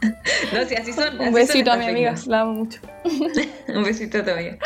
[0.54, 1.08] No, si así son.
[1.08, 2.80] así Un son besito a mi amiga, la amo mucho.
[3.68, 4.60] Un besito también.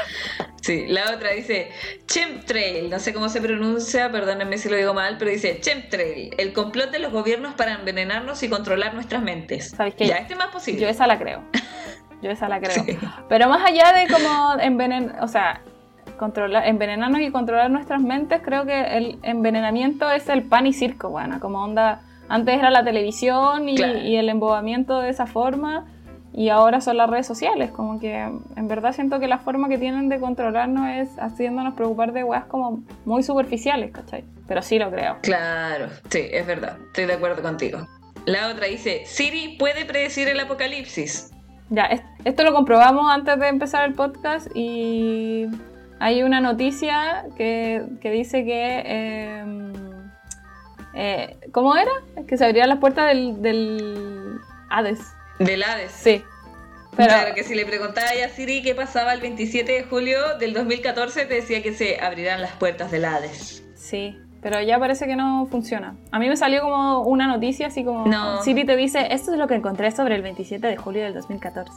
[0.62, 1.70] Sí, la otra dice
[2.08, 6.54] chemtrail, no sé cómo se pronuncia, perdónenme si lo digo mal, pero dice chemtrail, el
[6.54, 9.70] complot de los gobiernos para envenenarnos y controlar nuestras mentes.
[9.70, 10.08] ¿Sabes qué?
[10.08, 10.82] Ya, este es más posible.
[10.82, 11.44] Yo esa la creo.
[12.22, 12.84] Yo esa la creo.
[12.84, 12.98] Sí.
[13.30, 15.62] Pero más allá de como envenenar, o sea,
[16.20, 21.10] controlar, envenenarnos y controlar nuestras mentes, creo que el envenenamiento es el pan y circo,
[21.10, 23.98] bueno, como onda, antes era la televisión y, Claro.
[24.00, 25.86] y el embobamiento de esa forma,
[26.32, 29.80] y ahora son las redes sociales, como que en verdad siento que la forma que
[29.80, 34.24] tienen de controlarnos es haciéndonos preocupar de weas como muy superficiales, ¿cachai?
[34.48, 35.18] Pero sí lo creo.
[35.24, 37.80] Claro, sí, es verdad, estoy de acuerdo contigo.
[38.26, 41.32] La otra dice, Siri puede predecir el apocalipsis.
[41.72, 45.46] Ya, es- esto lo comprobamos antes de empezar el podcast y
[46.00, 48.84] hay una noticia que, que dice que...
[48.86, 49.44] eh,
[50.94, 51.92] eh, ¿Cómo era?
[52.28, 55.00] Que se abrían las puertas del, del Hades.
[55.40, 55.92] Del Hades.
[55.92, 56.24] Sí.
[56.96, 60.54] Pero, Claro, que si le preguntabas a Siri qué pasaba el 27 de julio del
[60.54, 63.64] 2014, te decía que se abrirán las puertas del Hades.
[63.76, 65.96] Sí, pero ya parece que no funciona.
[66.12, 68.06] A mí me salió como una noticia así como...
[68.08, 68.42] No.
[68.44, 71.72] Siri te dice, esto es lo que encontré sobre el 27 de julio del 2014.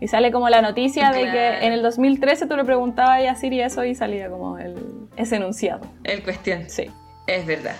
[0.00, 3.60] Y sale como la noticia de que en el 2013 tú le preguntabas a Siri
[3.62, 4.76] eso y salía como el,
[5.16, 5.86] ese enunciado.
[6.04, 6.68] El cuestión.
[6.68, 6.90] Sí.
[7.26, 7.74] Es verdad.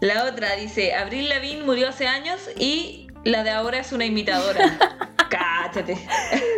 [0.00, 4.78] La otra dice, Abril Lavín murió hace años y la de ahora es una imitadora.
[5.30, 5.96] Cáchate.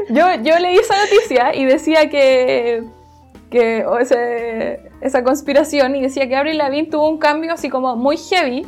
[0.09, 2.83] Yo, yo leí esa noticia y decía que,
[3.51, 7.97] que o ese- esa conspiración y decía que Avril Lavigne tuvo un cambio así como
[7.97, 8.67] muy heavy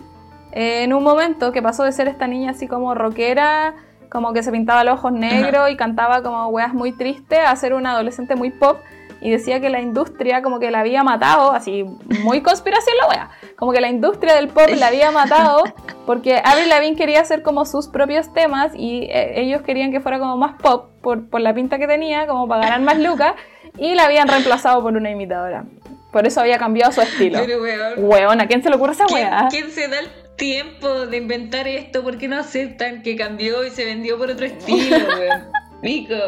[0.53, 3.75] eh, en un momento que pasó de ser esta niña así como rockera,
[4.11, 7.75] como que se pintaba los ojos negros y cantaba como weas muy tristes, a ser
[7.75, 8.79] una adolescente muy pop
[9.21, 11.85] y decía que la industria como que la había matado, así
[12.23, 15.63] muy conspiración la wea, como que la industria del pop la había matado
[16.07, 20.19] porque Avril Lavigne quería hacer como sus propios temas y eh, ellos querían que fuera
[20.19, 23.35] como más pop por, por la pinta que tenía, como para ganar más lucas
[23.77, 25.65] y la habían reemplazado por una imitadora.
[26.13, 27.39] Por eso había cambiado su estilo.
[27.41, 29.49] Pero weón, Weón, ¿a quién se le ocurre esa ¿quién, wea?
[29.51, 32.03] quién se da el tiempo de inventar esto?
[32.03, 35.49] ¿Por qué no aceptan que cambió y se vendió por otro estilo, weón?
[35.83, 36.15] Pico.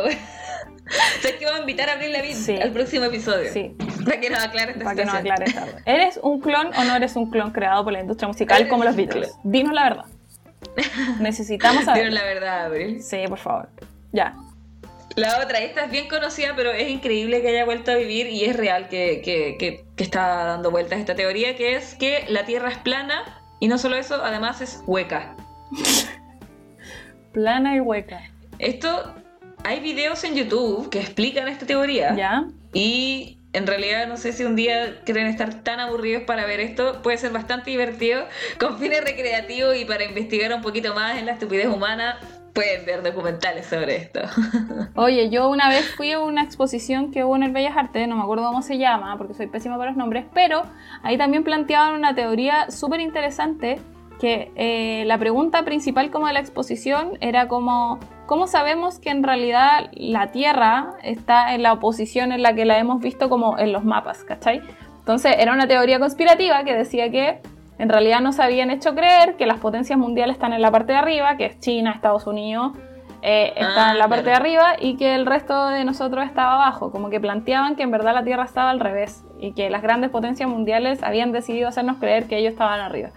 [1.23, 2.57] ¿Sabes que vamos a invitar a Abril Lavín Sí.
[2.61, 3.51] al próximo episodio?
[3.53, 5.67] Sí, Para que nos aclare esta para que nos aclare esta.
[5.87, 8.97] ¿Eres un clon o no eres un clon creado por la industria musical como los
[8.97, 9.33] Beatles?
[9.45, 10.05] Dinos la verdad.
[11.21, 12.13] Necesitamos saber.
[12.13, 13.03] la verdad, Abril.
[13.03, 13.69] Sí, por favor.
[14.13, 14.35] Ya.
[15.17, 18.45] La otra, esta es bien conocida, pero es increíble que haya vuelto a vivir y
[18.45, 22.45] es real que, que, que- que está dando vueltas esta teoría, que es que la
[22.47, 25.37] Tierra es plana y no solo eso, además es hueca.
[27.33, 28.23] Plana y hueca.
[28.59, 29.15] Esto,
[29.63, 32.45] hay videos en YouTube que explican esta teoría ¿Ya?
[32.73, 37.03] y en realidad no sé si un día quieren estar tan aburridos para ver esto,
[37.03, 38.27] puede ser bastante divertido,
[38.59, 42.19] con fines recreativos y para investigar un poquito más en la estupidez humana,
[42.53, 44.21] pueden ver documentales sobre esto.
[44.97, 48.17] Oye, yo una vez fui a una exposición que hubo en el Bellas Artes, no
[48.17, 50.63] me acuerdo cómo se llama, porque soy pésima para los nombres, pero
[51.03, 53.81] ahí también planteaban una teoría súper interesante,
[54.21, 59.23] que eh, la pregunta principal como de la exposición era como, ¿cómo sabemos que en
[59.23, 63.73] realidad la Tierra está en la posición en la que la hemos visto como en
[63.73, 64.61] los mapas, ¿cachai?
[64.99, 67.41] Entonces era una teoría conspirativa que decía que
[67.81, 70.99] en realidad nos habían hecho creer que las potencias mundiales están en la parte de
[70.99, 72.73] arriba, que es China, Estados Unidos,
[73.23, 74.45] eh, está Ah, en la parte claro.
[74.45, 76.91] de arriba y que el resto de nosotros estaba abajo.
[76.93, 80.11] Como que planteaban que en verdad la Tierra estaba al revés y que las grandes
[80.11, 83.11] potencias mundiales habían decidido hacernos creer que ellos estaban arriba.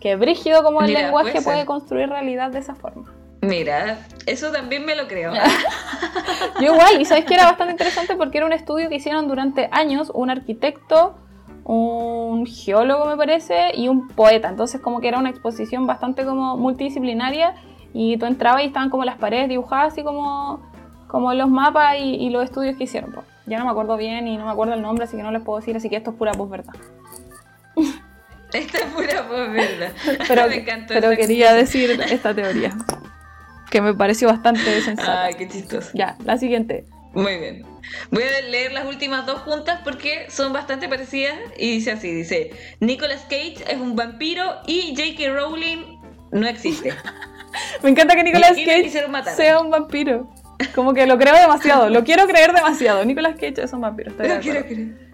[0.00, 3.12] Que brígido como el Mira, lenguaje puede puede construir realidad de esa forma.
[3.42, 5.32] Mira, eso también me lo creo.
[6.60, 9.68] Yo igual, y sabes que era bastante interesante porque era un estudio que hicieron durante
[9.72, 11.16] años un arquitecto,
[11.72, 14.48] un geólogo me parece, y un poeta.
[14.48, 17.54] Entonces como que era una exposición bastante como multidisciplinaria
[17.92, 20.60] y tú entrabas y estaban como las paredes dibujadas así como,
[21.06, 23.12] como los mapas y, y los estudios que hicieron.
[23.12, 23.22] po.
[23.46, 25.42] Ya no me acuerdo bien y no me acuerdo el nombre, así que no les
[25.42, 26.74] puedo decir, así que esto es pura verdad.
[28.52, 29.92] Esta es pura pues, verdad.
[30.28, 32.76] Pero, me encantó pero quería decir esta teoría,
[33.70, 35.22] que me pareció bastante sensata.
[35.22, 35.90] Ay, qué chistoso.
[35.94, 36.84] Ya, la siguiente.
[37.14, 37.69] Muy bien.
[38.10, 42.50] Voy a leer las últimas dos juntas porque son bastante parecidas y dice así, dice,
[42.80, 45.32] Nicolas Cage es un vampiro y J.K.
[45.34, 45.98] Rowling
[46.32, 46.92] no existe.
[47.82, 48.90] Me encanta que Nicolas Cage
[49.34, 50.30] sea un vampiro.
[50.74, 53.04] Como que lo creo demasiado, lo quiero creer demasiado.
[53.04, 54.10] Nicolas Cage es un vampiro.
[54.10, 55.10] Estoy lo quiero creer.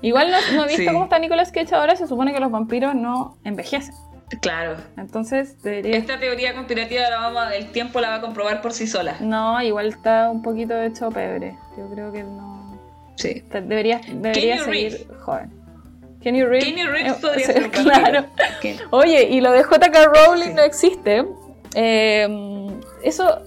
[0.00, 3.38] Igual no, he visto cómo está Nicolas Cage ahora, se supone que los vampiros no
[3.44, 3.94] envejecen.
[4.40, 4.76] Claro.
[4.96, 5.96] Entonces debería...
[5.96, 9.16] Esta teoría conspirativa la vamos, el tiempo la va a comprobar por sí sola.
[9.20, 11.56] No, igual está un poquito hecho pebre.
[11.76, 12.78] Yo creo que no...
[13.16, 13.42] Sí.
[13.50, 15.50] Debería, debería seguir joven.
[16.20, 16.64] Kenny Reeves.
[16.64, 18.26] Kenny Reeves eh, podría ser Claro.
[18.90, 20.06] Oye, y lo de J.K.
[20.06, 21.24] Rowling no existe.
[21.74, 22.28] Eh,
[23.02, 23.42] eso,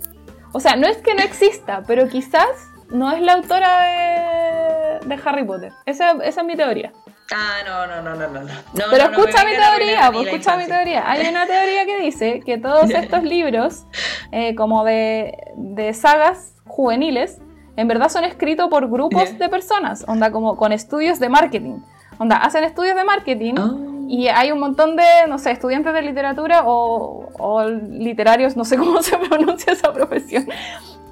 [0.54, 2.48] o sea, no es que no exista, pero quizás
[2.90, 5.72] no es la autora de, de Harry Potter.
[5.86, 6.92] Esa, esa es mi teoría.
[7.34, 8.50] Ah, no, no, no, no, no.
[8.74, 11.10] Pero escucha mi teoría, pues, escucha mi teoría.
[11.10, 13.86] Hay una teoría que dice que todos estos libros,
[14.32, 17.40] eh, como de, de, sagas juveniles,
[17.78, 21.80] en verdad son escritos por grupos de personas, onda como con estudios de marketing.
[22.18, 24.06] Onda, hacen estudios de marketing oh.
[24.10, 28.78] y hay un montón de, no sé, estudiantes de literatura o, o literarios, no sé
[28.78, 30.46] cómo se pronuncia esa profesión,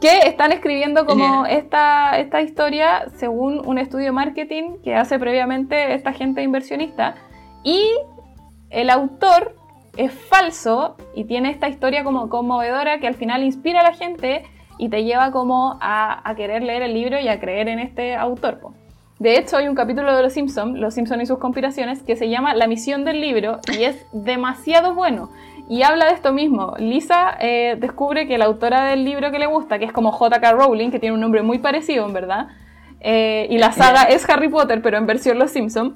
[0.02, 5.94] que están escribiendo como esta, esta historia según un estudio de marketing que hace previamente
[5.94, 7.16] esta gente inversionista.
[7.64, 7.84] Y
[8.70, 9.56] el autor
[9.98, 14.44] es falso y tiene esta historia como conmovedora que al final inspira a la gente
[14.78, 18.62] y te lleva como a, querer leer el libro y a creer en este autor.
[19.20, 22.30] De hecho, hay un capítulo de Los Simpsons, Los Simpsons y sus conspiraciones, que se
[22.30, 25.30] llama La misión del libro y es demasiado bueno.
[25.70, 26.74] Y habla de esto mismo.
[26.80, 30.52] Lisa eh, descubre que la autora del libro que le gusta, que es como J.K.
[30.54, 32.48] Rowling, que tiene un nombre muy parecido, en verdad,
[33.02, 35.96] eh, y la saga es Harry Potter, pero en versión Los Simpson.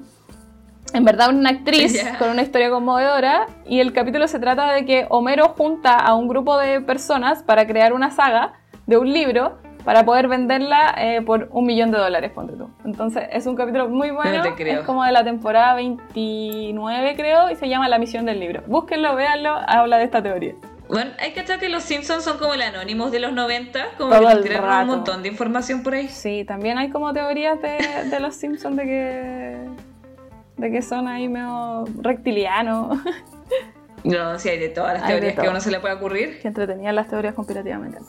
[0.94, 3.46] En verdad, una actriz con una historia conmovedora.
[3.66, 7.66] Y el capítulo se trata de que Homero junta a un grupo de personas para
[7.66, 8.52] crear una saga
[8.86, 12.70] de un libro para poder venderla eh, por un millón de dólares, ponte tú.
[12.84, 14.42] Entonces, es un capítulo muy bueno.
[14.44, 18.62] Es como de la temporada 29, creo, y se llama La misión del libro.
[18.66, 20.54] Búsquenlo, véanlo, habla de esta teoría.
[20.88, 24.10] Bueno, hay que achar que los Simpsons son como el Anonymous de los 90, como
[24.10, 26.08] que tiraron un montón de información por ahí.
[26.08, 27.78] Sí, también hay como teorías de,
[28.10, 29.58] de los Simpsons de que,
[30.58, 32.98] de que son ahí medio reptilianos.
[34.04, 36.38] No, sí hay de todas las teorías que a uno se le puede ocurrir.
[36.40, 38.00] Que entretenían las teorías conspirativamente.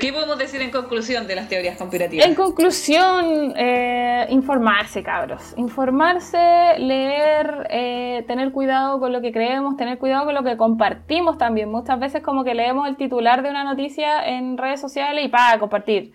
[0.00, 2.26] ¿Qué podemos decir en conclusión de las teorías conspirativas?
[2.26, 5.54] En conclusión, eh, informarse, cabros.
[5.56, 6.38] Informarse,
[6.78, 11.70] leer, eh, tener cuidado con lo que creemos, tener cuidado con lo que compartimos también.
[11.70, 15.58] Muchas veces como que leemos el titular de una noticia en redes sociales y para
[15.60, 16.12] compartir.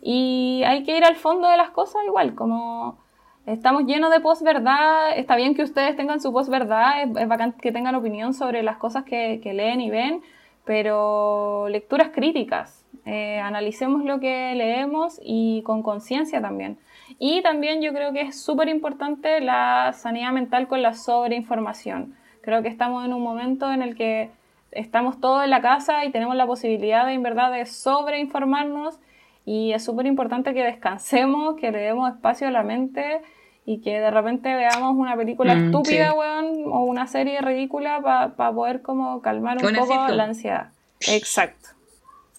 [0.00, 2.98] Y hay que ir al fondo de las cosas igual, como
[3.46, 7.94] estamos llenos de posverdad, está bien que ustedes tengan su posverdad, es, bacán que tengan
[7.94, 10.22] opinión sobre las cosas que leen y ven,
[10.64, 16.78] pero lecturas críticas eh, analicemos lo que leemos y con conciencia también.
[17.18, 22.14] Y también yo creo que es súper importante la sanidad mental con la sobreinformación.
[22.40, 24.30] Creo que estamos en un momento en el que
[24.70, 28.98] estamos todos en la casa y tenemos la posibilidad de, en verdad, de sobreinformarnos
[29.44, 33.20] y es súper importante que descansemos, que le demos espacio a la mente
[33.64, 38.00] y que de repente veamos una película mm, estúpida, o una serie ridícula
[38.36, 40.70] para poder como calmar un poco la ansiedad.
[41.00, 41.70] Exacto.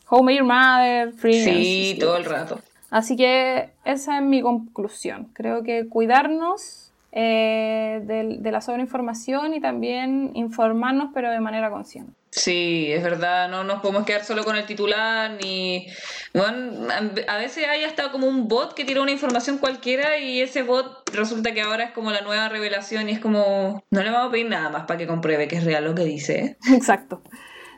[0.10, 1.44] Home Your Mother, Free.
[1.44, 2.60] Sí, todo el rato.
[2.89, 5.30] Así que esa es mi conclusión.
[5.34, 6.84] Creo que cuidarnos
[7.16, 12.12] eh, de, la sobreinformación y también informarnos, pero de manera consciente.
[12.32, 15.86] Sí, es verdad, no nos podemos quedar solo con el titular, ni...
[16.34, 16.88] Bueno,
[17.28, 21.08] a veces hay hasta como un bot que tira una información cualquiera y ese bot
[21.13, 23.84] resulta que ahora es como la nueva revelación y es como...
[23.92, 26.06] No le vamos a pedir nada más para que compruebe que es real lo que
[26.06, 26.58] dice.
[26.74, 27.22] Exacto.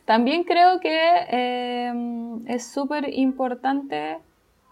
[0.06, 4.20] También creo que em, es súper importante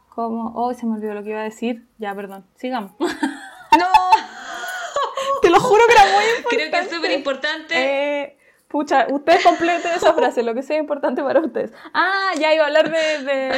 [0.09, 0.53] como...
[0.55, 1.87] Oh, se me olvidó lo que iba a decir.
[1.97, 2.45] Ya, perdón.
[2.55, 2.91] Sigamos.
[2.99, 3.87] ¡No!
[5.41, 6.55] Te lo juro que era muy importante.
[6.55, 7.73] Creo que es súper importante.
[7.75, 8.37] Eh,
[8.73, 11.71] pucha, ustedes completen esa frase, lo que sea importante para ustedes.
[11.93, 13.51] Ah, ya iba a hablar de...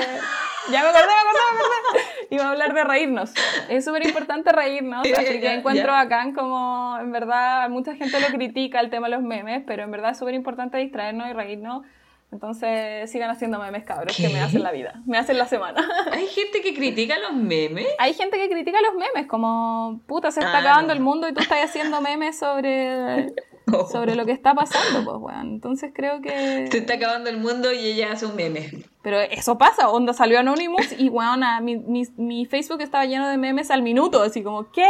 [0.69, 2.27] Ya me acordé, me acordé, me acordé.
[2.31, 3.33] Iba a hablar de reírnos.
[3.69, 5.07] Es súper importante reírnos.
[5.17, 9.23] Así que encuentro acá como, en verdad, mucha gente lo critica el tema de los
[9.23, 11.83] memes, pero en verdad es súper importante distraernos y reírnos.
[12.33, 15.87] Entonces sigan haciendo memes, cabros, que me hacen la vida, me hacen la semana.
[16.11, 17.87] ¿Hay gente que critica los memes?
[17.99, 21.33] Hay gente que critica los memes, como, puta, se está ah, acabando el mundo y
[21.33, 23.27] tú estás haciendo memes sobre
[23.91, 25.47] sobre lo que está pasando, pues, weón.
[25.53, 26.67] Entonces creo que.
[26.71, 28.83] Se está acabando el mundo y ella hace un meme.
[29.01, 33.37] Pero eso pasa, onda salió Anonymous y, weón, mi, mi, mi, Facebook estaba lleno de
[33.37, 34.89] memes al minuto, así como, ¿qué?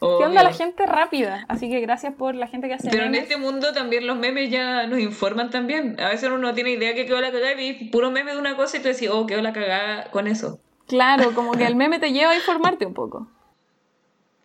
[0.00, 1.46] ¿Qué onda la gente rápida?
[1.48, 4.50] Así que gracias por la gente que hace Pero en este mundo también los memes
[4.50, 5.98] ya nos informan también.
[5.98, 8.54] A veces uno no tiene idea que quedó la cagada y puro meme de una
[8.54, 10.58] cosa y tú decís, oh, quedó la cagada con eso.
[10.86, 13.28] Claro, como que el meme te lleva a informarte un poco.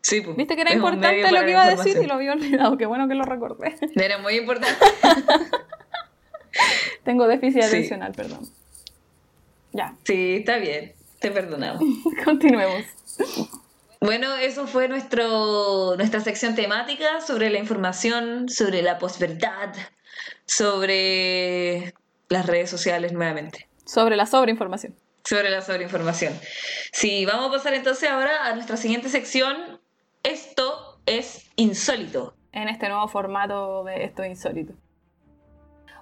[0.09, 2.77] Sí, pues, Viste que era importante lo que iba a decir y lo había olvidado.
[2.77, 3.75] Qué bueno que lo recordé.
[3.95, 4.75] Era muy importante.
[7.03, 7.67] Tengo déficit Sí.
[7.67, 8.47] atencional, perdón.
[9.71, 10.93] Ya, Sí, está bien.
[11.19, 11.83] Te perdonamos.
[12.25, 12.83] continuemos.
[14.01, 19.73] Bueno, eso fue nuestro, nuestra sección temática sobre la información, sobre la posverdad,
[20.45, 21.93] sobre
[22.29, 24.95] las redes sociales nuevamente, Sobre la sobreinformación.
[25.23, 26.33] sobre la sobreinformación.
[26.93, 29.78] Sí, vamos a pasar entonces ahora a nuestra siguiente sección.
[30.23, 32.33] Esto es insólito.
[32.51, 34.73] en este nuevo formato de Esto es Insólito.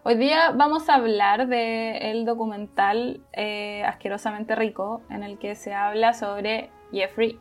[0.04, 6.14] Hoy día vamos a hablar del documental eh, Asquerosamente Rico, en el que se habla
[6.14, 7.38] sobre Jeffrey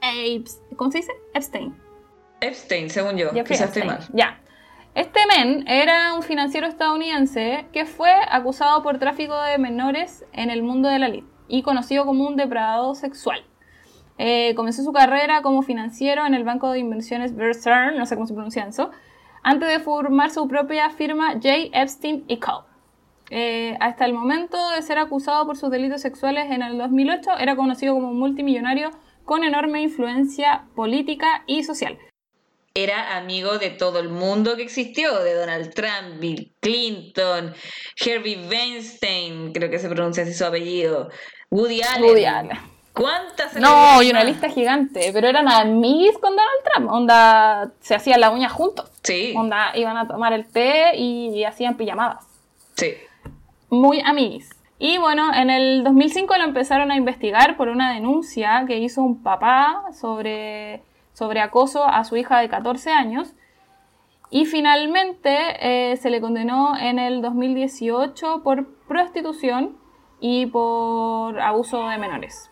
[0.00, 1.12] Apes, ¿cómo se dice?
[1.34, 1.76] Epstein.
[2.40, 4.00] Epstein, según yo, Jeffrey quizás estoy mal.
[4.12, 4.40] Ya.
[4.94, 10.62] Este men era un financiero estadounidense que fue acusado por tráfico de menores en el
[10.62, 13.44] mundo de la lid y conocido como un depredador sexual.
[14.18, 18.14] Eh, comenzó su carrera como financiero en el banco de inversiones Bear Stearns, no sé
[18.14, 18.90] cómo se pronuncia eso,
[19.42, 21.48] antes de formar su propia firma J.
[21.72, 22.64] Epstein Co.
[23.30, 27.56] Eh, hasta el momento de ser acusado por sus delitos sexuales en el 2008, era
[27.56, 28.90] conocido como un multimillonario
[29.24, 31.98] con enorme influencia política y social.
[32.76, 37.54] Era amigo de todo el mundo que existió, de Donald Trump, Bill Clinton,
[38.00, 41.08] Harvey Weinstein, creo que se pronuncia así su apellido,
[41.50, 42.04] Woody Allen.
[42.04, 42.73] Woody Allen.
[42.94, 46.90] ¿Cuántas No, y una lista gigante, pero eran amiguis con Donald Trump.
[46.90, 48.88] Onda, se hacían la uña juntos.
[49.02, 52.24] Sí, Onda, iban a tomar el té y, hacían pijamadas.
[52.74, 52.94] sí.
[53.70, 54.50] Muy amiguis.
[54.78, 59.22] Y bueno, en el 2005 lo empezaron a investigar por una denuncia que hizo un
[59.22, 60.82] papá sobre,
[61.12, 63.32] sobre acoso a su hija de 14 años.
[64.30, 69.76] Y finalmente eh, se le condenó en el 2018 por prostitución
[70.20, 72.50] y por abuso de menores.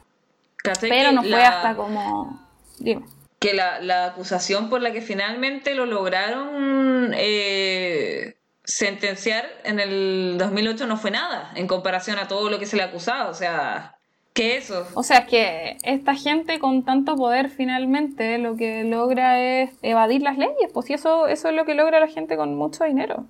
[0.62, 2.40] ¿Cachai Pero que no fue la- hasta como...
[2.78, 3.04] Dime.
[3.38, 10.86] que la, la acusación por la que finalmente lo lograron eh, sentenciar en el 2008
[10.86, 13.28] no fue nada en comparación a todo lo que se le acusaba.
[13.28, 13.96] O sea,
[14.32, 14.86] ¿qué eso?
[14.94, 20.22] O sea, es que esta gente con tanto poder finalmente lo que logra es evadir
[20.22, 23.26] las leyes, pues y eso, eso es lo que logra la gente con mucho dinero.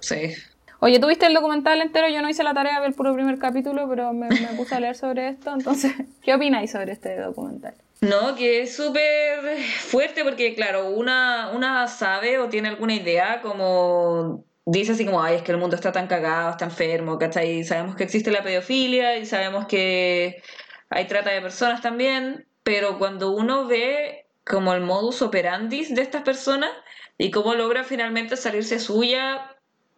[0.00, 0.34] Sí.
[0.80, 2.08] Oye, ¿tú viste el documental entero?
[2.08, 4.74] Yo no hice la tarea de ver el puro primer capítulo, pero me, me puse
[4.74, 5.52] a leer sobre esto.
[5.52, 7.74] Entonces, ¿qué opináis sobre este documental?
[8.00, 14.44] No, que es súper fuerte porque, claro, una, una sabe o tiene alguna idea como...
[14.66, 17.58] Dice así como, ay, es que el mundo está tan cagado, está enfermo, ¿cachai?
[17.58, 20.42] Y sabemos que existe la pedofilia y sabemos que
[20.88, 26.22] hay trata de personas también, pero cuando uno ve como el modus operandi de estas
[26.22, 26.70] personas
[27.18, 29.53] y cómo logra finalmente salirse suya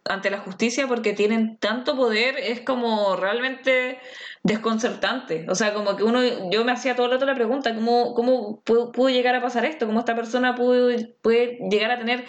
[0.09, 3.99] ante la justicia porque tienen tanto poder, es como realmente
[4.43, 5.45] desconcertante.
[5.49, 8.61] O sea, como que uno, yo me hacía todo el rato la pregunta, ¿cómo, cómo
[8.61, 9.85] pudo, llegar a pasar esto?
[9.85, 10.89] ¿Cómo esta persona pudo,
[11.21, 12.25] puede llegar a tener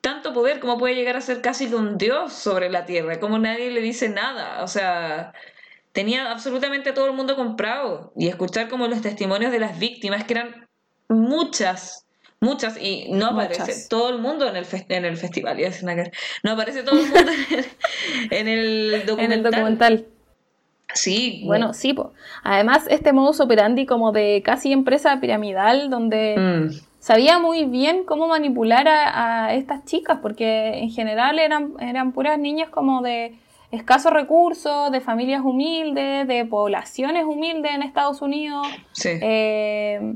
[0.00, 0.60] tanto poder?
[0.60, 3.18] ¿Cómo puede llegar a ser casi que un dios sobre la tierra?
[3.20, 4.62] ¿Cómo nadie le dice nada?
[4.62, 5.32] O sea,
[5.92, 8.12] tenía absolutamente todo el mundo comprado.
[8.16, 10.68] Y escuchar como los testimonios de las víctimas, que eran
[11.08, 12.05] muchas,
[12.40, 13.88] Muchas, y no aparece Muchas.
[13.88, 15.58] todo el mundo en el, en el festival.
[15.58, 16.10] iba a decir una cosa.
[16.42, 17.30] No aparece todo el mundo
[18.30, 19.24] en el, en el documental.
[19.24, 20.06] En el documental.
[20.94, 22.12] Sí, Bueno, sí, po.
[22.42, 28.28] Además, este modus operandi como de casi empresa piramidal, donde Mm, sabía muy bien cómo
[28.28, 33.34] manipular a, a estas chicas, porque en general eran, eran puras niñas como de
[33.72, 39.10] escasos recursos, de familias humildes, de poblaciones humildes en Estados Unidos, sí.
[39.20, 40.14] eh,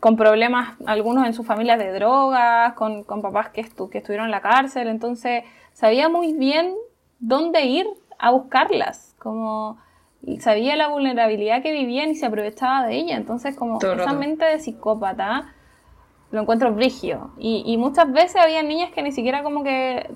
[0.00, 4.26] con problemas, algunos en sus familias de drogas, con, con papás que, estu- que estuvieron
[4.26, 6.74] en la cárcel, entonces sabía muy bien
[7.18, 7.86] dónde ir
[8.18, 9.78] a buscarlas, como
[10.40, 14.18] sabía la vulnerabilidad que vivían y se aprovechaba de ella, entonces como Todo esa rato.
[14.18, 15.52] mente de psicópata
[16.30, 20.08] lo encuentro brigio y, y muchas veces había niñas que ni siquiera como que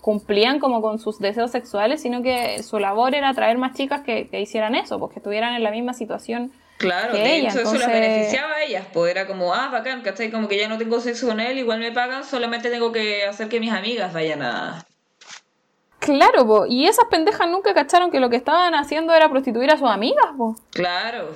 [0.00, 4.28] cumplían como con sus deseos sexuales, sino que su labor era atraer más chicas que,
[4.28, 6.50] que hicieran eso, porque estuvieran en la misma situación
[6.82, 9.68] Claro, que de ella, hecho eso las entonces- beneficiaba a ellas, pues era como, ah,
[9.70, 10.30] bacán, ¿cachai?
[10.30, 13.48] Como que ya no tengo sexo con él, igual me pagan, solamente tengo que hacer
[13.48, 14.84] que mis amigas vayan a...
[16.00, 16.66] Claro, po.
[16.66, 20.26] y esas pendejas nunca cacharon que lo que estaban haciendo era prostituir a sus amigas,
[20.36, 20.56] po.
[20.72, 21.32] Claro.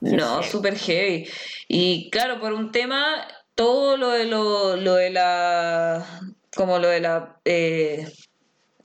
[0.00, 1.28] No, súper heavy.
[1.68, 3.24] Y claro, por un tema,
[3.54, 6.04] todo lo de lo, lo de la,
[6.56, 8.08] como lo de la eh,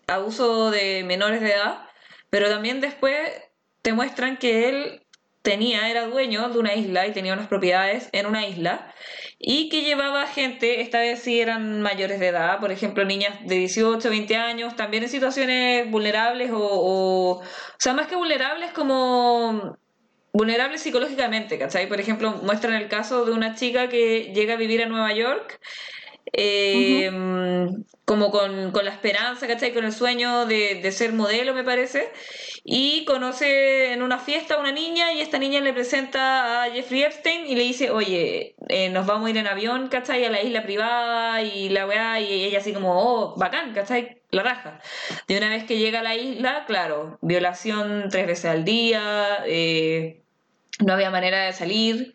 [0.08, 1.88] abuso de menores de edad,
[2.30, 3.18] pero también después
[3.82, 5.05] te muestran que él
[5.46, 8.94] tenía, era dueño de una isla y tenía unas propiedades en una isla
[9.40, 13.56] y que llevaba gente, esta vez sí eran mayores de edad, por ejemplo, niñas de
[13.56, 17.44] 18, 20 años, también en situaciones vulnerables o, o, o
[17.78, 19.78] sea, más que vulnerables como
[20.34, 21.88] vulnerable psicológicamente, ¿cachai?
[21.88, 25.62] Por ejemplo, muestran el caso de una chica que llega a vivir a Nueva York
[26.34, 27.12] eh,
[28.04, 29.74] como con, con, la esperanza, ¿cachai?
[29.74, 32.12] Con el sueño de, de, ser modelo, me parece.
[32.64, 37.04] Y conoce en una fiesta a una niña y esta niña le presenta a Jeffrey
[37.04, 40.26] Epstein y le dice, oye, eh, nos vamos a ir en avión, ¿cachai?
[40.26, 44.22] A la isla privada y la weá, y ella así como, oh, bacán, ¿cachai?
[44.32, 44.80] La raja.
[45.28, 50.24] De una vez que llega a la isla, claro, violación tres veces al día, eh,
[50.80, 52.15] no había manera de salir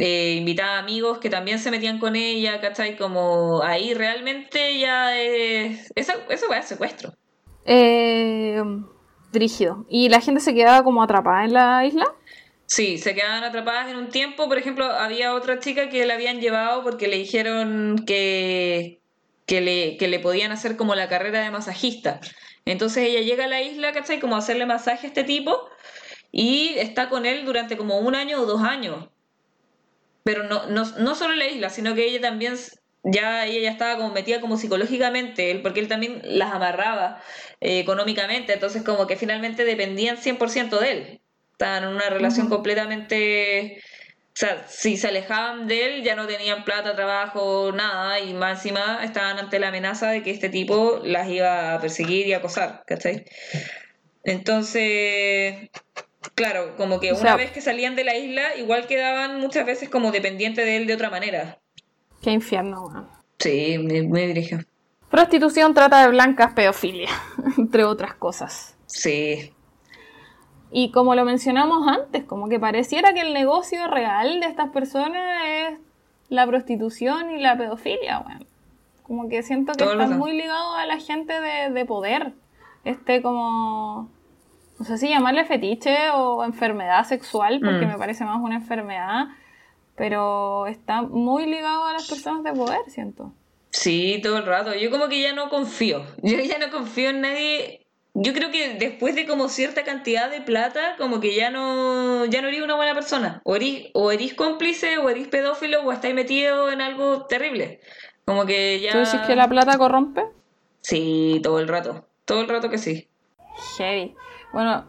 [0.00, 2.96] eh, invitaba amigos que también se metían con ella, ¿cachai?
[2.96, 5.92] Como ahí realmente ya es...
[5.96, 7.14] Eso, eso es secuestro.
[7.64, 8.62] Eh,
[9.32, 9.84] rígido.
[9.88, 12.06] ¿Y la gente se quedaba como atrapada en la isla?
[12.66, 14.46] Sí, se quedaban atrapadas en un tiempo.
[14.46, 19.00] Por ejemplo, había otra chica que la habían llevado porque le dijeron que,
[19.46, 22.20] que, le, que le podían hacer como la carrera de masajista.
[22.66, 24.20] Entonces ella llega a la isla, ¿cachai?
[24.20, 25.68] Como a hacerle masaje a este tipo
[26.30, 29.08] y está con él durante como un año o dos años
[30.28, 32.54] pero no, no, no solo en la isla, sino que ella también
[33.02, 37.22] ya ella ya estaba como metida como psicológicamente, él, porque él también las amarraba
[37.62, 41.20] eh, económicamente, entonces como que finalmente dependían 100% de él.
[41.52, 43.80] Estaban en una relación completamente...
[44.26, 48.58] O sea, si se alejaban de él ya no tenían plata, trabajo, nada, y más
[48.58, 52.82] encima estaban ante la amenaza de que este tipo las iba a perseguir y acosar,
[52.86, 53.24] ¿cachai?
[54.24, 55.70] Entonces,
[56.34, 60.10] Claro, como que una vez que salían de la isla, igual quedaban muchas veces como
[60.10, 61.58] dependientes de él de otra manera.
[62.22, 63.08] Qué infierno,
[63.38, 64.56] Sí, me, me dirijo.
[65.10, 67.08] Prostitución, trata de blancas, pedofilia,
[67.58, 68.76] entre otras cosas.
[68.86, 69.52] Sí.
[70.70, 75.42] Y como lo mencionamos antes, como que pareciera que el negocio real de estas personas
[75.46, 75.78] es
[76.28, 78.40] la prostitución y la pedofilia, bueno.
[79.02, 82.34] Como que siento que están muy ligados a la gente de, de poder.
[82.84, 84.10] Este como
[84.78, 87.88] no sé si llamarle fetiche o enfermedad sexual, porque mm.
[87.88, 89.26] me parece más una enfermedad,
[89.96, 93.32] pero está muy ligado a las personas de poder, siento.
[93.70, 94.74] Sí, todo el rato.
[94.74, 96.04] Yo como que ya no confío.
[96.22, 97.86] Yo ya no confío en nadie.
[98.14, 102.40] Yo creo que después de como cierta cantidad de plata, como que ya no, ya
[102.40, 103.40] no eres una buena persona.
[103.44, 107.80] O eres, o eres cómplice, o eres pedófilo, o estáis metido en algo terrible.
[108.24, 108.92] Como que ya...
[108.92, 110.24] ¿Tú dices que la plata corrompe?
[110.80, 112.06] Sí, todo el rato.
[112.24, 113.08] Todo el rato que sí.
[113.76, 114.14] Heavy.
[114.52, 114.84] Bueno,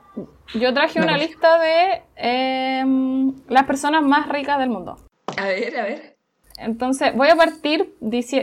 [0.55, 4.97] yo traje una lista de em, las personas más ricas del mundo.
[5.37, 6.17] A ver, a ver.
[6.57, 7.95] Entonces, voy a partir,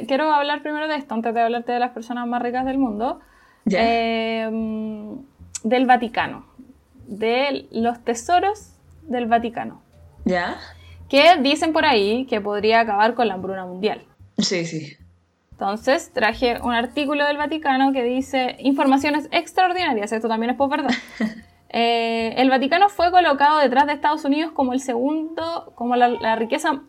[0.06, 3.20] quiero hablar primero de esto, antes de hablarte de las personas más ricas del mundo.
[3.66, 5.18] Em,
[5.64, 6.46] del Vaticano,
[7.06, 9.82] de los tesoros del Vaticano.
[10.24, 10.56] ¿Ya?
[11.08, 14.04] Que dicen por ahí que podría acabar con la hambruna mundial.
[14.38, 14.96] Sí, sí.
[15.59, 20.90] Entonces traje un artículo del Vaticano que dice informaciones extraordinarias, esto también es por verdad.
[21.68, 26.80] Eh, el Vaticano fue colocado detrás de Estados Unidos como el segundo, como la, riqueza,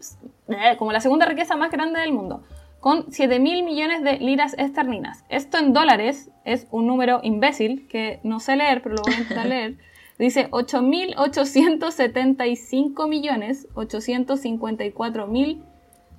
[0.47, 2.43] eh, como la segunda riqueza más grande del mundo,
[2.79, 5.25] con 7 mil millones de liras esterlinas.
[5.29, 9.17] Esto en dólares es un número imbécil que no sé leer, pero lo voy a
[9.17, 9.77] intentar leer.
[10.19, 15.63] Dice 8.875 millones 854 mil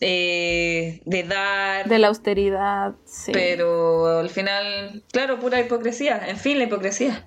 [0.02, 1.88] eh, de dar.
[1.88, 3.32] De la austeridad, sí.
[3.32, 6.20] Pero al final, claro, pura hipocresía.
[6.28, 7.24] En fin, la hipocresía.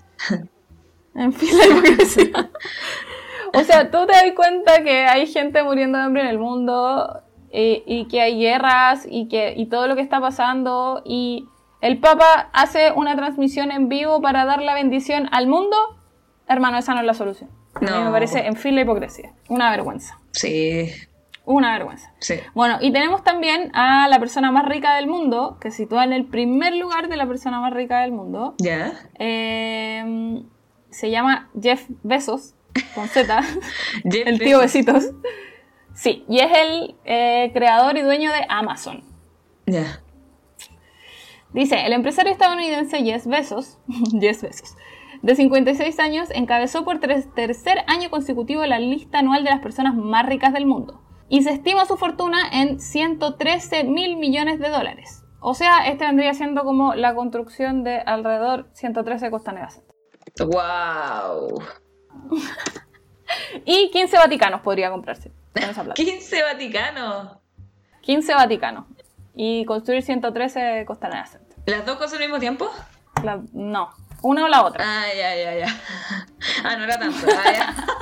[1.14, 2.51] En fin, la hipocresía.
[3.53, 7.23] O sea, tú te das cuenta que hay gente muriendo de hambre en el mundo
[7.53, 11.49] y, que hay guerras y que y todo lo que está pasando y
[11.81, 15.77] el Papa hace una transmisión en vivo para dar la bendición al mundo.
[16.49, 17.51] Hermano, esa no es la solución.
[17.81, 18.05] No.
[18.05, 19.33] me parece en fin la hipocresía.
[19.49, 20.19] Una vergüenza.
[20.33, 20.91] Sí.
[21.45, 22.13] Una vergüenza.
[22.19, 22.35] Sí.
[22.55, 26.25] Bueno, y tenemos también a la persona más rica del mundo, que sitúa en el
[26.25, 28.55] primer lugar de la persona más rica del mundo.
[28.59, 28.95] Ya.
[29.19, 30.43] Eh,
[30.91, 32.55] se llama Jeff Bezos
[32.95, 33.43] con Z,
[34.05, 35.11] el tío Besitos.
[35.95, 39.03] Sí, y es el eh, creador y dueño de Amazon.
[39.66, 40.01] Ya.
[41.53, 43.79] Dice, el empresario estadounidense Jeff Bezos,
[44.20, 44.77] Jeff Bezos
[45.22, 50.27] de 56 años, encabezó por tercer año consecutivo la lista anual de las personas más
[50.27, 51.01] ricas del mundo.
[51.29, 55.24] Y se estima su fortuna en 113 mil millones de dólares.
[55.41, 59.83] O sea, este vendría siendo como la construcción de alrededor 113 Costaneras.
[60.39, 61.59] ¡Wow!
[63.64, 66.03] y 15 Vaticanos podría comprarse con esa plata.
[66.03, 67.39] ¿15 Vaticanos?
[68.03, 68.85] 15 Vaticanos.
[69.35, 71.39] Y construir 113 Costaneras.
[71.66, 72.70] ¿Las dos cosas al mismo tiempo?
[73.53, 73.91] no,
[74.22, 74.85] una o la otra.
[74.87, 75.81] Ah, ya, ya, ya.
[76.64, 77.27] Ah, no era tanto.
[77.29, 77.74] Ah,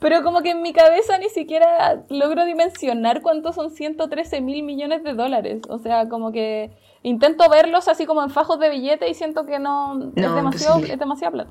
[0.00, 5.02] Pero como que en mi cabeza ni siquiera logro dimensionar cuántos son 113 mil millones
[5.02, 5.62] de dólares.
[5.70, 6.70] O sea, como que
[7.02, 10.98] intento verlos así como en fajos de billete y siento que no, es, demasiado, es
[10.98, 11.50] demasiada plata.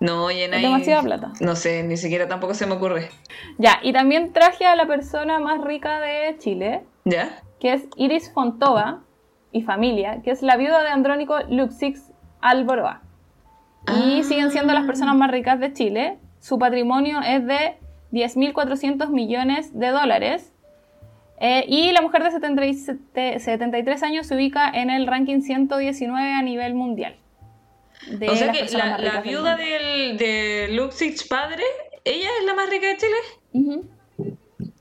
[0.00, 1.32] No, llena Es demasiada plata.
[1.40, 3.10] No sé, ni siquiera tampoco se me ocurre.
[3.58, 6.82] Ya, y también traje a la persona más rica de Chile.
[7.04, 7.42] ¿Ya?
[7.60, 9.02] Que es Iris Fontova
[9.52, 13.02] y familia, que es la viuda de Andrónico Luxix Alboroa.
[13.88, 14.24] Y ah.
[14.24, 16.18] siguen siendo las personas más ricas de Chile.
[16.40, 17.76] Su patrimonio es de
[18.12, 20.52] 10.400 millones de dólares.
[21.40, 26.74] Eh, y la mujer de 73 años se ubica en el ranking 119 a nivel
[26.74, 27.16] mundial.
[28.08, 31.64] O sea que la, viuda del, de Luxich padre,
[32.04, 33.86] ¿ella es la más rica de Chile?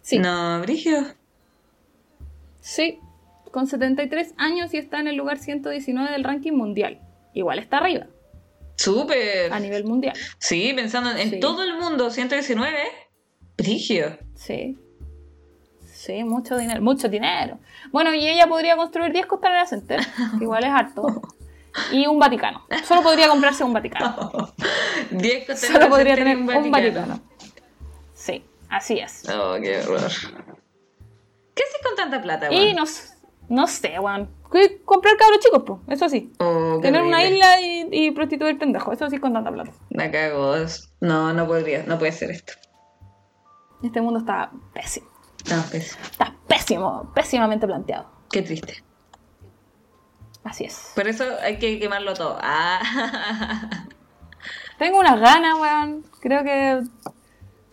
[0.02, 0.20] Sí.
[0.20, 1.06] No, Brigio.
[2.62, 3.00] Sí,
[3.52, 7.00] con 73 años y está en el lugar 119 del ranking mundial.
[7.34, 8.08] Igual está arriba.
[8.76, 9.52] Súper.
[9.52, 10.16] A nivel mundial.
[10.38, 12.78] Sí, pensando en todo el mundo, 119.
[13.58, 14.18] Brigio.
[14.36, 14.78] Sí.
[15.94, 17.60] Sí, mucho dinero, mucho dinero.
[17.92, 20.00] Bueno, y ella podría construir 10 Costanera Center,
[20.40, 21.22] igual es harto.
[21.92, 22.66] Y un Vaticano.
[22.86, 24.32] Solo podría comprarse un Vaticano.
[25.12, 27.20] 10 Costanera Solo podría tener un Vaticano.
[28.14, 29.28] Sí, así es.
[29.30, 30.00] Oh, qué horror.
[30.00, 32.84] ¿Qué haces con tanta plata, Y no,
[33.50, 34.30] no sé, weón.
[34.86, 36.34] Comprar cabros chicos, pues, eso sí.
[36.40, 39.72] Oh, Tener una isla y, y prostituir pendejo, eso sí con tanta plata.
[39.90, 40.56] Me cago.
[41.02, 42.54] No, no podría, no puede ser esto.
[43.84, 45.08] Este mundo está pésimo.
[45.50, 46.02] No, pésimo.
[46.04, 48.10] Está pésimo, pésimamente planteado.
[48.32, 48.84] Qué triste.
[50.44, 50.94] Así es.
[50.96, 52.38] Por eso hay que quemarlo todo.
[52.42, 52.80] Ah.
[54.78, 56.04] Tengo unas ganas, weón.
[56.22, 56.82] Creo que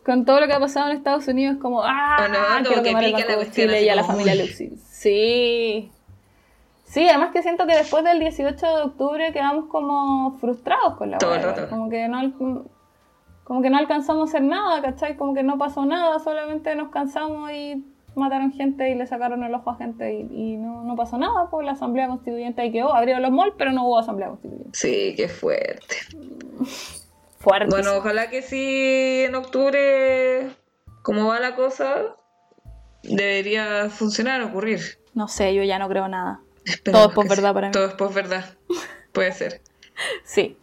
[0.05, 2.29] con todo lo que ha pasado en Estados Unidos como, ah,
[2.63, 4.77] no, quiero que de Chile y a la familia Luxi.
[4.89, 5.91] Sí.
[6.85, 11.19] Sí, además que siento que después del 18 de octubre quedamos como frustrados con la
[11.19, 11.69] Todo el rato.
[11.69, 12.21] Como que no
[13.43, 15.17] como que no alcanzamos a hacer nada, ¿cachai?
[15.17, 17.85] Como que no pasó nada, solamente nos cansamos y
[18.17, 21.73] mataron gente y le sacaron el ojo a gente y, no, pasó nada, pues la
[21.73, 24.71] asamblea constituyente ahí quedó, abrieron los malls, pero no hubo asamblea constituyente.
[24.73, 25.97] Sí, qué fuerte.
[27.39, 27.71] Fuerte.
[27.71, 30.49] Bueno, ojalá que sí en octubre,
[31.03, 32.17] como va la cosa,
[33.05, 34.81] debería funcionar, ocurrir.
[35.15, 36.41] No sé, yo ya no creo nada.
[36.83, 37.73] Todo es por verdad para mí.
[37.73, 38.45] Todo es por verdad.
[39.13, 39.61] Puede ser.
[40.25, 40.59] sí.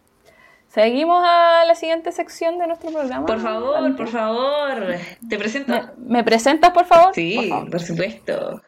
[0.74, 3.24] Seguimos a la siguiente sección de nuestro programa.
[3.24, 4.96] Por favor, por favor.
[5.28, 5.72] ¿Te presento?
[5.98, 7.14] ¿Me, presentas, por favor?
[7.14, 8.60] Sí, por, supuesto.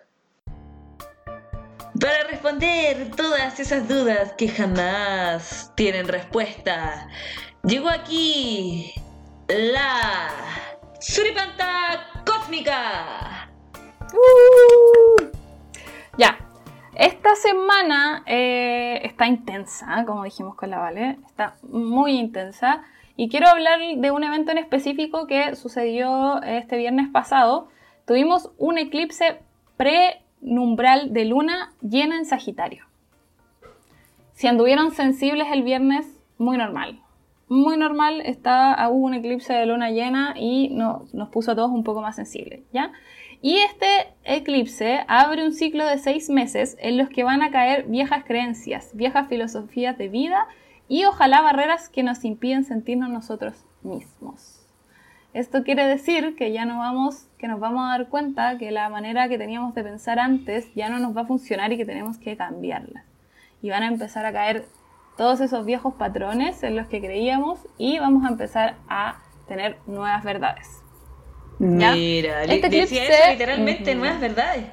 [2.00, 7.08] Para responder todas esas dudas que jamás tienen respuesta,
[7.64, 8.94] llegó aquí
[9.48, 10.28] la
[11.00, 13.50] Suripanta Cósmica.
[14.12, 15.24] Uh.
[16.16, 16.38] ya,
[16.98, 22.82] esta semana eh, está intensa, como dijimos con la Vale, está muy intensa.
[23.16, 27.68] Y quiero hablar de un evento en específico que sucedió este viernes pasado.
[28.06, 29.40] Tuvimos un eclipse
[29.76, 32.84] prenumbral de luna llena en Sagitario.
[34.32, 37.00] Si anduvieron sensibles el viernes, muy normal.
[37.48, 41.70] Muy normal, está, hubo un eclipse de luna llena y no, nos puso a todos
[41.70, 42.92] un poco más sensibles, ¿ya?
[43.42, 47.84] Y este eclipse abre un ciclo de seis meses en los que van a caer
[47.86, 50.46] viejas creencias, viejas filosofías de vida
[50.88, 54.62] y ojalá barreras que nos impiden sentirnos nosotros mismos.
[55.34, 58.88] Esto quiere decir que ya no vamos, que nos vamos a dar cuenta que la
[58.88, 62.16] manera que teníamos de pensar antes ya no nos va a funcionar y que tenemos
[62.16, 63.04] que cambiarla.
[63.60, 64.64] Y van a empezar a caer
[65.18, 70.24] todos esos viejos patrones en los que creíamos y vamos a empezar a tener nuevas
[70.24, 70.85] verdades.
[71.58, 74.64] Mira, este decía eso literalmente, nuevas verdades.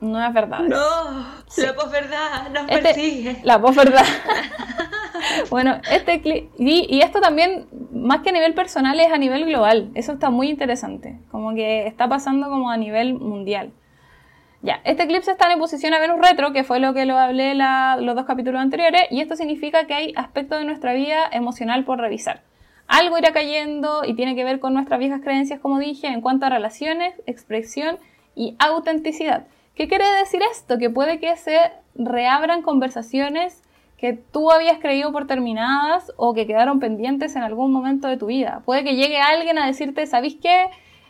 [0.00, 0.68] Nuevas verdades.
[0.68, 0.78] No,
[1.56, 3.36] la posverdad nos este, persigue.
[3.42, 4.04] La posverdad.
[5.50, 6.22] bueno, este
[6.58, 9.90] y, y esto también, más que a nivel personal, es a nivel global.
[9.94, 11.20] Eso está muy interesante.
[11.30, 13.72] Como que está pasando como a nivel mundial.
[14.62, 17.54] Ya, este eclipse está en posición a Venus retro, que fue lo que lo hablé
[17.54, 21.98] los dos capítulos anteriores, y esto significa que hay aspectos de nuestra vida emocional por
[21.98, 22.42] revisar
[22.90, 26.46] algo irá cayendo y tiene que ver con nuestras viejas creencias, como dije, en cuanto
[26.46, 27.98] a relaciones, expresión
[28.34, 29.46] y autenticidad.
[29.76, 30.76] ¿Qué quiere decir esto?
[30.76, 33.62] Que puede que se reabran conversaciones
[33.96, 38.26] que tú habías creído por terminadas o que quedaron pendientes en algún momento de tu
[38.26, 38.62] vida.
[38.64, 40.66] Puede que llegue alguien a decirte, ¿sabéis qué?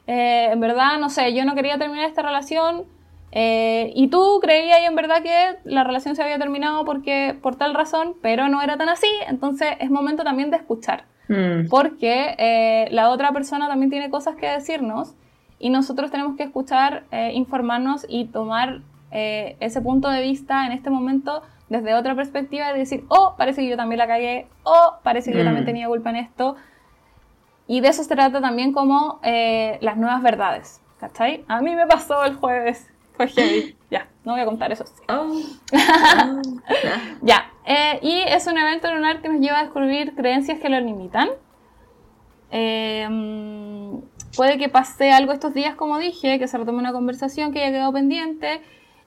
[0.06, 2.84] Eh, en verdad, no sé, yo no quería terminar esta relación
[3.32, 7.72] eh, y tú creías en verdad que la relación se había terminado porque, por tal
[7.72, 11.04] razón, pero no era tan así, entonces es momento también de escuchar.
[11.30, 11.68] Mm.
[11.70, 15.14] Porque eh, la otra persona también tiene cosas que decirnos
[15.58, 21.42] y nosotros tenemos que escuchar, informarnos y tomar ese punto de vista en este momento
[21.70, 25.38] desde otra perspectiva y decir, oh, parece que yo también la cagué, oh, parece que
[25.38, 25.66] yo también mm.
[25.66, 26.56] tenía culpa en esto.
[27.68, 31.44] Y de eso se trata también como eh, las nuevas verdades, ¿cachai?
[31.46, 33.76] A mí me pasó el jueves, fue heavy.
[33.90, 34.84] Ya, no voy a contar eso.
[35.08, 35.40] Oh.
[37.22, 40.78] ya, eh, y es un evento lunar que nos lleva a descubrir creencias que lo
[40.80, 41.28] limitan.
[42.50, 44.00] Em,
[44.36, 47.72] puede que pase algo estos días, como dije, que se retome una conversación que haya
[47.72, 48.60] quedado pendiente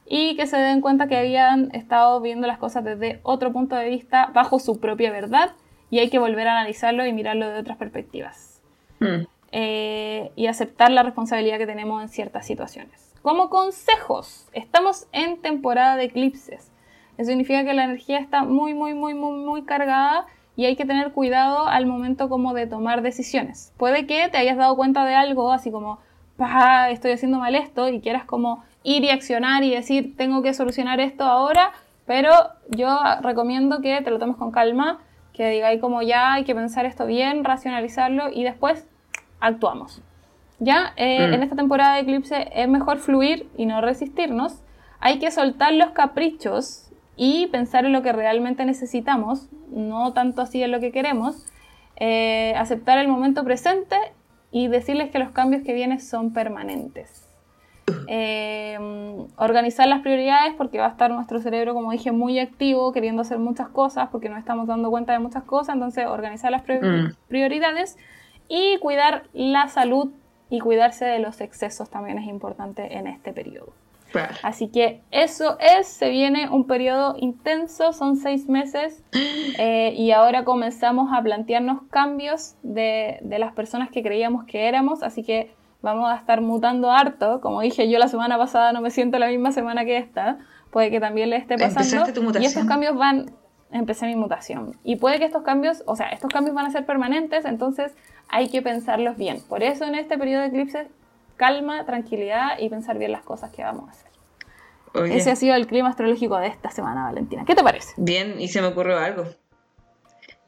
[0.06, 3.90] y que se den cuenta que habían estado viendo las cosas desde otro punto de
[3.90, 5.52] vista, bajo su propia verdad,
[5.90, 8.62] y hay que volver a analizarlo y mirarlo de otras perspectivas.
[9.00, 9.28] Mm.
[9.52, 13.13] Eh, y aceptar la responsabilidad que tenemos en ciertas situaciones.
[13.24, 16.74] Como consejos, estamos en temporada de eclipses.
[17.18, 20.26] Eso significa que la energía está muy, muy, muy, muy, muy cargada
[20.58, 23.72] y hay que tener cuidado al momento como de tomar decisiones.
[23.78, 26.00] Puede que te hayas dado cuenta de algo, así como,
[26.90, 31.00] estoy haciendo mal esto, y quieras como ir y accionar y decir, tengo que solucionar
[31.00, 31.72] esto ahora,
[32.06, 32.34] pero
[32.72, 35.00] yo recomiendo que te lo tomes con calma,
[35.32, 38.86] que digáis como ya hay que pensar esto bien, racionalizarlo y después
[39.40, 40.02] actuamos.
[40.64, 41.34] Ya eh, mm.
[41.34, 44.62] en esta temporada de eclipse es mejor fluir y no resistirnos.
[45.00, 50.64] Hay que soltar los caprichos y pensar en lo que realmente necesitamos, no tanto así
[50.64, 51.46] en lo que queremos.
[51.98, 53.98] Eh, aceptar el momento presente
[54.52, 57.30] y decirles que los cambios que vienen son permanentes.
[58.08, 58.78] Eh,
[59.38, 63.40] organizar las prioridades porque va a estar nuestro cerebro, como dije, muy activo, queriendo hacer
[63.40, 65.76] muchas cosas porque nos estamos dando cuenta de muchas cosas.
[65.76, 67.16] Entonces, organizar las mm.
[67.28, 67.98] prioridades
[68.48, 70.12] y cuidar la salud
[70.54, 73.74] y cuidarse de los excesos también es importante en este periodo.
[74.44, 79.04] Así que eso es, se viene un periodo intenso, son seis meses
[79.58, 85.02] eh, y ahora comenzamos a plantearnos cambios de, de, las personas que creíamos que éramos,
[85.02, 88.92] así que vamos a estar mutando harto, como dije yo la semana pasada no me
[88.92, 90.38] siento la misma semana que esta,
[90.70, 92.06] puede que también le esté pasando.
[92.40, 93.32] y estos cambios van,
[93.74, 96.86] empecé mi mutación y puede que estos cambios, o sea, estos cambios van a ser
[96.86, 97.94] permanentes, entonces
[98.30, 99.42] hay que pensarlos bien.
[99.48, 100.88] Por eso en este periodo de eclipses,
[101.38, 104.14] calma, tranquilidad y pensar bien las cosas que vamos a hacer.
[105.12, 107.46] Ese ha sido el clima astrológico de esta semana, Valentina.
[107.46, 107.94] ¿Qué te parece?
[107.98, 109.26] Bien, y se me ocurrió algo.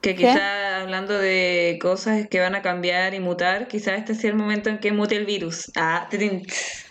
[0.05, 4.35] Que quizá hablando de cosas que van a cambiar y mutar, quizá este sea el
[4.35, 5.71] momento en que mute el virus.
[5.75, 6.07] Ah,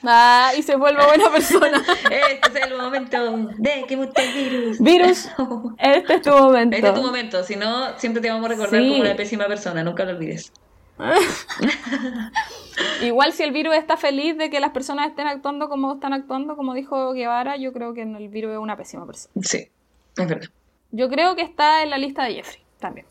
[0.02, 1.80] ah y se vuelva buena persona.
[2.10, 4.80] este es el momento de que mute el virus.
[4.80, 5.28] Virus,
[5.78, 6.76] este es tu momento.
[6.76, 9.84] Este es tu momento, si no, siempre te vamos a recordar como una pésima persona,
[9.84, 10.52] nunca lo olvides.
[13.00, 16.56] Igual si el virus está feliz de que las personas estén actuando como están actuando,
[16.56, 19.32] como dijo Guevara, yo creo que el virus es una pésima persona.
[19.40, 19.68] Sí,
[20.16, 20.48] es verdad.
[20.90, 23.06] Yo creo que está en la lista de Jeffrey también.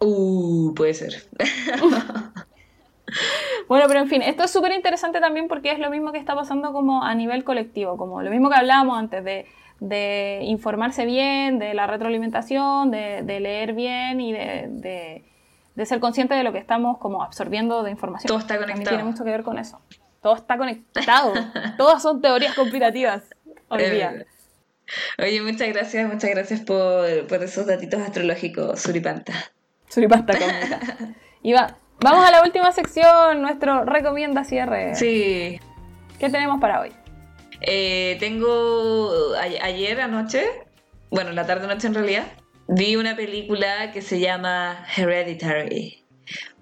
[0.00, 1.14] Uh, puede ser.
[3.68, 6.34] bueno, pero en fin, esto es súper interesante también porque es lo mismo que está
[6.34, 9.46] pasando como a nivel colectivo, como lo mismo que hablábamos antes de,
[9.80, 15.24] de informarse bien, de la retroalimentación, de, de leer bien y de
[15.74, 18.28] de ser consciente de lo que estamos como absorbiendo de información.
[18.28, 18.88] Todo está conectado.
[18.88, 19.80] tiene mucho que ver con eso.
[20.22, 21.32] Todo está conectado.
[21.76, 23.22] Todas son teorías conspirativas
[23.68, 24.24] hoy día.
[25.18, 27.06] Oye, muchas gracias, muchas gracias por,
[27.42, 29.32] esos datitos astrológicos, Suripanta.
[29.88, 30.34] Suripanta
[31.42, 34.94] Y va, vamos a la última sección, nuestro recomienda cierre.
[34.94, 35.60] Sí.
[36.18, 36.92] ¿Qué tenemos para hoy?
[37.60, 40.44] Eh, tengo ayer anoche,
[41.10, 42.24] bueno, la tarde noche en realidad,
[42.68, 46.04] vi una película que se llama Hereditary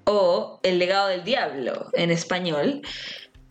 [0.04, 2.82] o El legado del diablo en español,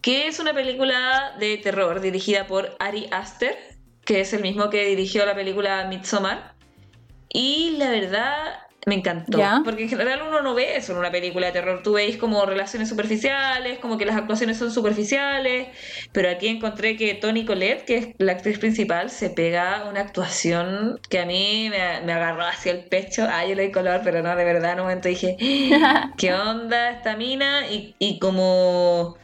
[0.02, 3.58] que es una película de terror dirigida por Ari Aster,
[4.12, 6.54] que es el mismo que dirigió la película Midsommar.
[7.30, 9.40] Y la verdad me encantó.
[9.64, 11.82] Porque en general uno no ve eso en una película de terror.
[11.82, 15.70] Tú veis como relaciones superficiales, como que las actuaciones son superficiales.
[16.12, 21.00] Pero aquí encontré que Toni Collette, que es la actriz principal, se pega una actuación
[21.10, 23.26] que a mí me, me agarró hacia el pecho.
[23.32, 25.38] Ah, yo le di color, pero no, de verdad, en un momento dije,
[26.18, 27.66] ¿qué onda esta mina?
[27.72, 29.16] Y, y como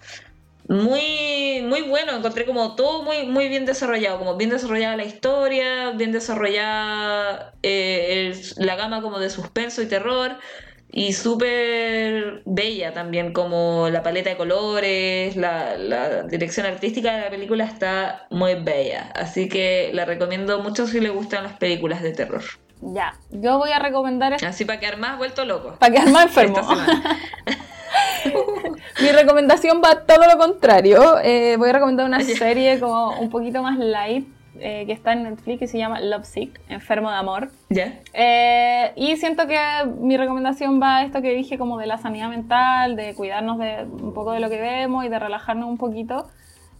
[0.68, 5.92] muy, muy bueno, encontré como todo muy, muy bien desarrollado, como bien desarrollada la historia,
[5.92, 10.38] bien desarrollada eh, la gama como de suspenso y terror,
[10.92, 17.30] y súper bella también, como la paleta de colores, la, la, dirección artística de la
[17.30, 22.12] película está muy bella, así que la recomiendo mucho si le gustan las películas de
[22.12, 22.44] terror.
[22.82, 25.78] Ya, yo voy a recomendar Así para quedar más vuelto loco.
[25.80, 26.62] para quedar más enfermo.
[29.02, 31.20] Mi recomendación va todo lo contrario.
[31.24, 34.28] Eh, voy a recomendar una serie como un poquito más light
[34.60, 37.50] eh, que está en Netflix que se llama Love Sick, Enfermo de Amor.
[37.70, 38.00] ¿Ya?
[38.14, 39.60] Eh, y siento que
[40.00, 43.84] mi recomendación va a esto que dije como de la sanidad mental, de cuidarnos de
[43.84, 46.28] un poco de lo que vemos y de relajarnos un poquito.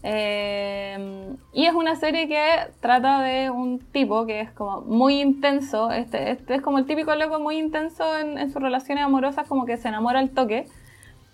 [0.02, 2.44] Eh, y es una serie que
[2.80, 7.14] trata de un tipo que es como muy intenso, este, este es como el típico
[7.16, 10.66] loco muy intenso en, en sus relaciones amorosas, como que se enamora al toque.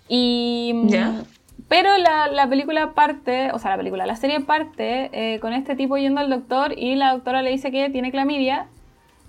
[0.07, 1.23] Y, ¿Ya?
[1.67, 5.75] Pero la, la película parte, o sea, la película, la serie parte eh, con este
[5.75, 8.67] tipo yendo al doctor y la doctora le dice que tiene clamidia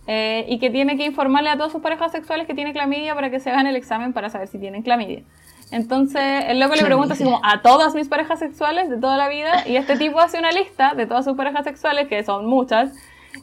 [0.07, 3.31] eh, y que tiene que informarle a todas sus parejas sexuales que tiene clamidia para
[3.31, 5.22] que se hagan el examen para saber si tienen clamidia.
[5.70, 9.29] Entonces, el loco le pregunta así como a todas mis parejas sexuales de toda la
[9.29, 12.93] vida y este tipo hace una lista de todas sus parejas sexuales, que son muchas,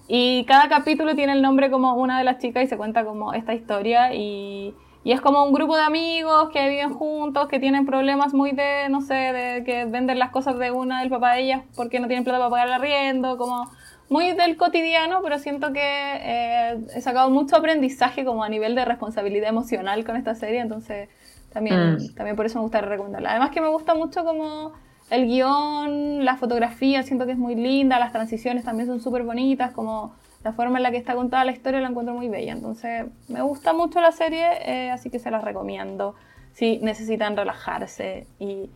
[0.07, 3.33] y cada capítulo tiene el nombre como una de las chicas y se cuenta como
[3.33, 4.73] esta historia y,
[5.03, 8.87] y es como un grupo de amigos que viven juntos, que tienen problemas muy de,
[8.89, 12.07] no sé, de que venden las cosas de una del papá de ellas porque no
[12.07, 13.69] tienen plata para pagar el arriendo, como
[14.09, 18.85] muy del cotidiano, pero siento que eh, he sacado mucho aprendizaje como a nivel de
[18.85, 21.09] responsabilidad emocional con esta serie, entonces
[21.51, 22.15] también, Mm.
[22.15, 23.31] también por eso me gusta recomendarla.
[23.31, 24.71] Además que me gusta mucho como
[25.09, 29.71] el guion, la fotografía, siento que es muy linda, las transiciones también son súper bonitas,
[29.71, 32.51] como la forma en la que está contada la historia la encuentro muy bella.
[32.53, 36.15] Entonces me gusta mucho la serie, eh, así que se las recomiendo
[36.53, 38.69] si necesitan relajarse y,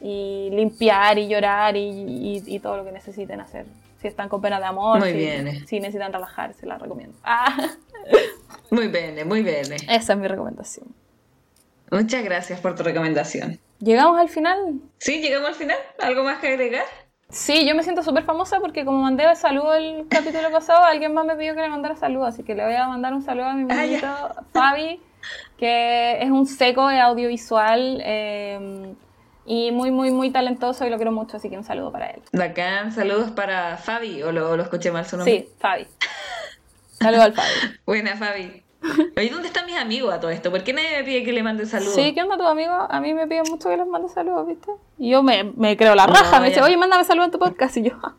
[0.00, 3.66] y limpiar y llorar y, y- y todo lo que necesiten hacer.
[4.00, 5.66] Si están con pena de amor, Muy si, bien.
[5.66, 7.16] si necesitan relajarse, las recomiendo.
[7.24, 7.56] Ah,
[8.70, 9.70] Muy bien, muy bien.
[9.88, 10.86] esa es mi recomendación.
[11.90, 13.58] Muchas gracias por tu recomendación.
[13.80, 14.80] ¿Llegamos al final?
[14.98, 15.20] ¿Sí?
[15.20, 15.76] ¿Llegamos al final?
[16.00, 16.84] ¿Algo más que agregar?
[17.32, 21.24] Sí, yo me siento súper famosa porque como mandé saludo el capítulo pasado, alguien más
[21.24, 23.54] me pidió que le mandara saludo, así que le voy a mandar un saludo a
[23.54, 24.06] mi Ah, amiguito
[24.52, 25.00] Fabi,
[25.56, 28.94] que es un seco de audiovisual eh,
[29.46, 32.22] y muy, muy, muy talentoso y lo quiero mucho, así que un saludo para él.
[32.32, 35.34] Bacán, saludos para Fabi, o lo, lo escuché mal su nombre.
[35.40, 35.86] Sí, Fabi.
[37.00, 37.48] Saludo al Fabi.
[37.86, 38.62] Buena, Fabi.
[39.16, 40.50] Oye, ¿dónde están mis amigos a todo esto?
[40.50, 41.94] ¿Por qué nadie me pide que le mande saludos?
[41.94, 42.72] Sí, ¿qué onda tu amigo?
[42.72, 44.70] A mí me piden mucho que les mande saludos, ¿viste?
[44.98, 47.76] Y yo me, me creo la raja, me dice, oye, mándame saludos en tu podcast,
[47.76, 48.14] y yo, ah,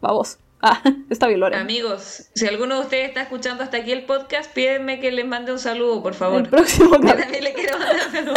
[0.00, 0.38] vamos.
[0.66, 0.80] Ah,
[1.10, 1.56] está bien, Lore.
[1.56, 5.52] Amigos, si alguno de ustedes está escuchando hasta aquí el podcast, pídenme que les mande
[5.52, 6.40] un saludo, por favor.
[6.40, 8.34] El próximo Yo también le quiero mandar.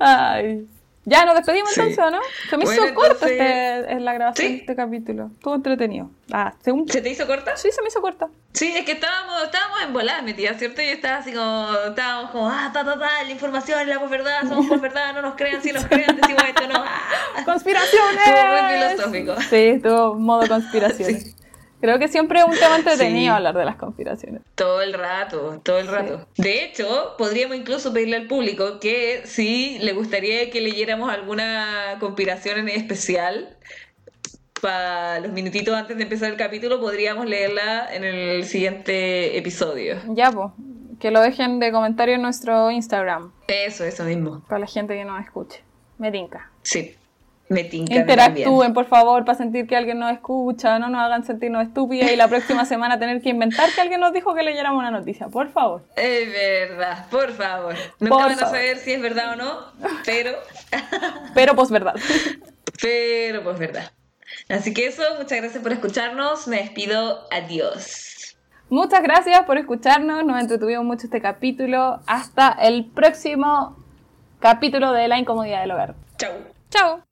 [0.00, 0.66] Ay.
[1.08, 1.80] Ya, nos despedimos Sí.
[1.80, 2.18] entonces, ¿o ¿no?
[2.50, 4.52] Se me Bueno, hizo corto entonces- este, en la grabación Sí.
[4.54, 5.30] de este capítulo.
[5.32, 6.10] Estuvo entretenido.
[6.32, 6.88] Ah, según...
[6.88, 7.56] ¿Se te hizo corta?
[7.56, 8.28] Sí, se me hizo corta.
[8.52, 10.22] Sí, es que estábamos, estábamos en volada
[10.58, 10.82] ¿cierto?
[10.82, 14.66] Yo estaba así como, estábamos como, ah, ta, ta, ta, la información, la posverdad, somos
[14.66, 16.84] posverdad, no nos crean, si nos crean, decimos esto, no.
[16.84, 17.42] Ah.
[17.44, 18.26] ¡Conspiraciones!
[18.26, 19.40] Estuvo muy filosófico.
[19.48, 21.34] Sí, estuvo modo conspiraciones.
[21.38, 21.47] Sí.
[21.80, 23.36] Creo que siempre es un tema entretenido Sí.
[23.36, 24.42] hablar de las conspiraciones.
[24.54, 26.26] Todo el rato, todo el rato.
[26.36, 32.58] De hecho, podríamos incluso pedirle al público que si le gustaría que leyéramos alguna conspiración
[32.58, 33.56] en especial
[34.60, 39.98] para los minutitos antes de empezar el capítulo, podríamos leerla en el siguiente episodio.
[40.08, 40.48] Ya, pues.
[40.98, 43.30] Que lo dejen de comentario en nuestro Instagram.
[43.46, 44.42] Eso, eso mismo.
[44.48, 45.62] Para la gente que nos escuche.
[45.98, 46.50] Me tinca.
[46.62, 46.96] Sí,
[47.48, 47.94] me tinca.
[47.94, 52.16] Interactúen, por favor, para sentir que alguien nos escucha, no nos hagan sentirnos estúpidas y
[52.16, 55.50] la próxima semana tener que inventar que alguien nos dijo que leyéramos una noticia, por
[55.50, 55.82] favor.
[55.96, 57.74] Es verdad, por favor.
[57.98, 59.60] Nunca Por van a saber si es verdad o no,
[60.04, 60.32] pero,
[61.34, 61.94] Pero pues verdad.
[62.82, 63.90] pero pues verdad.
[64.48, 66.48] Así que eso, muchas gracias por escucharnos.
[66.48, 67.26] Me despido.
[67.30, 68.36] Adiós.
[68.70, 72.00] Muchas gracias por escucharnos, nos entretuvimos mucho este capítulo.
[72.06, 73.82] Hasta el próximo
[74.40, 75.94] capítulo de La Incomodidad del Hogar.
[76.18, 76.32] Chau.
[76.70, 77.07] Chao.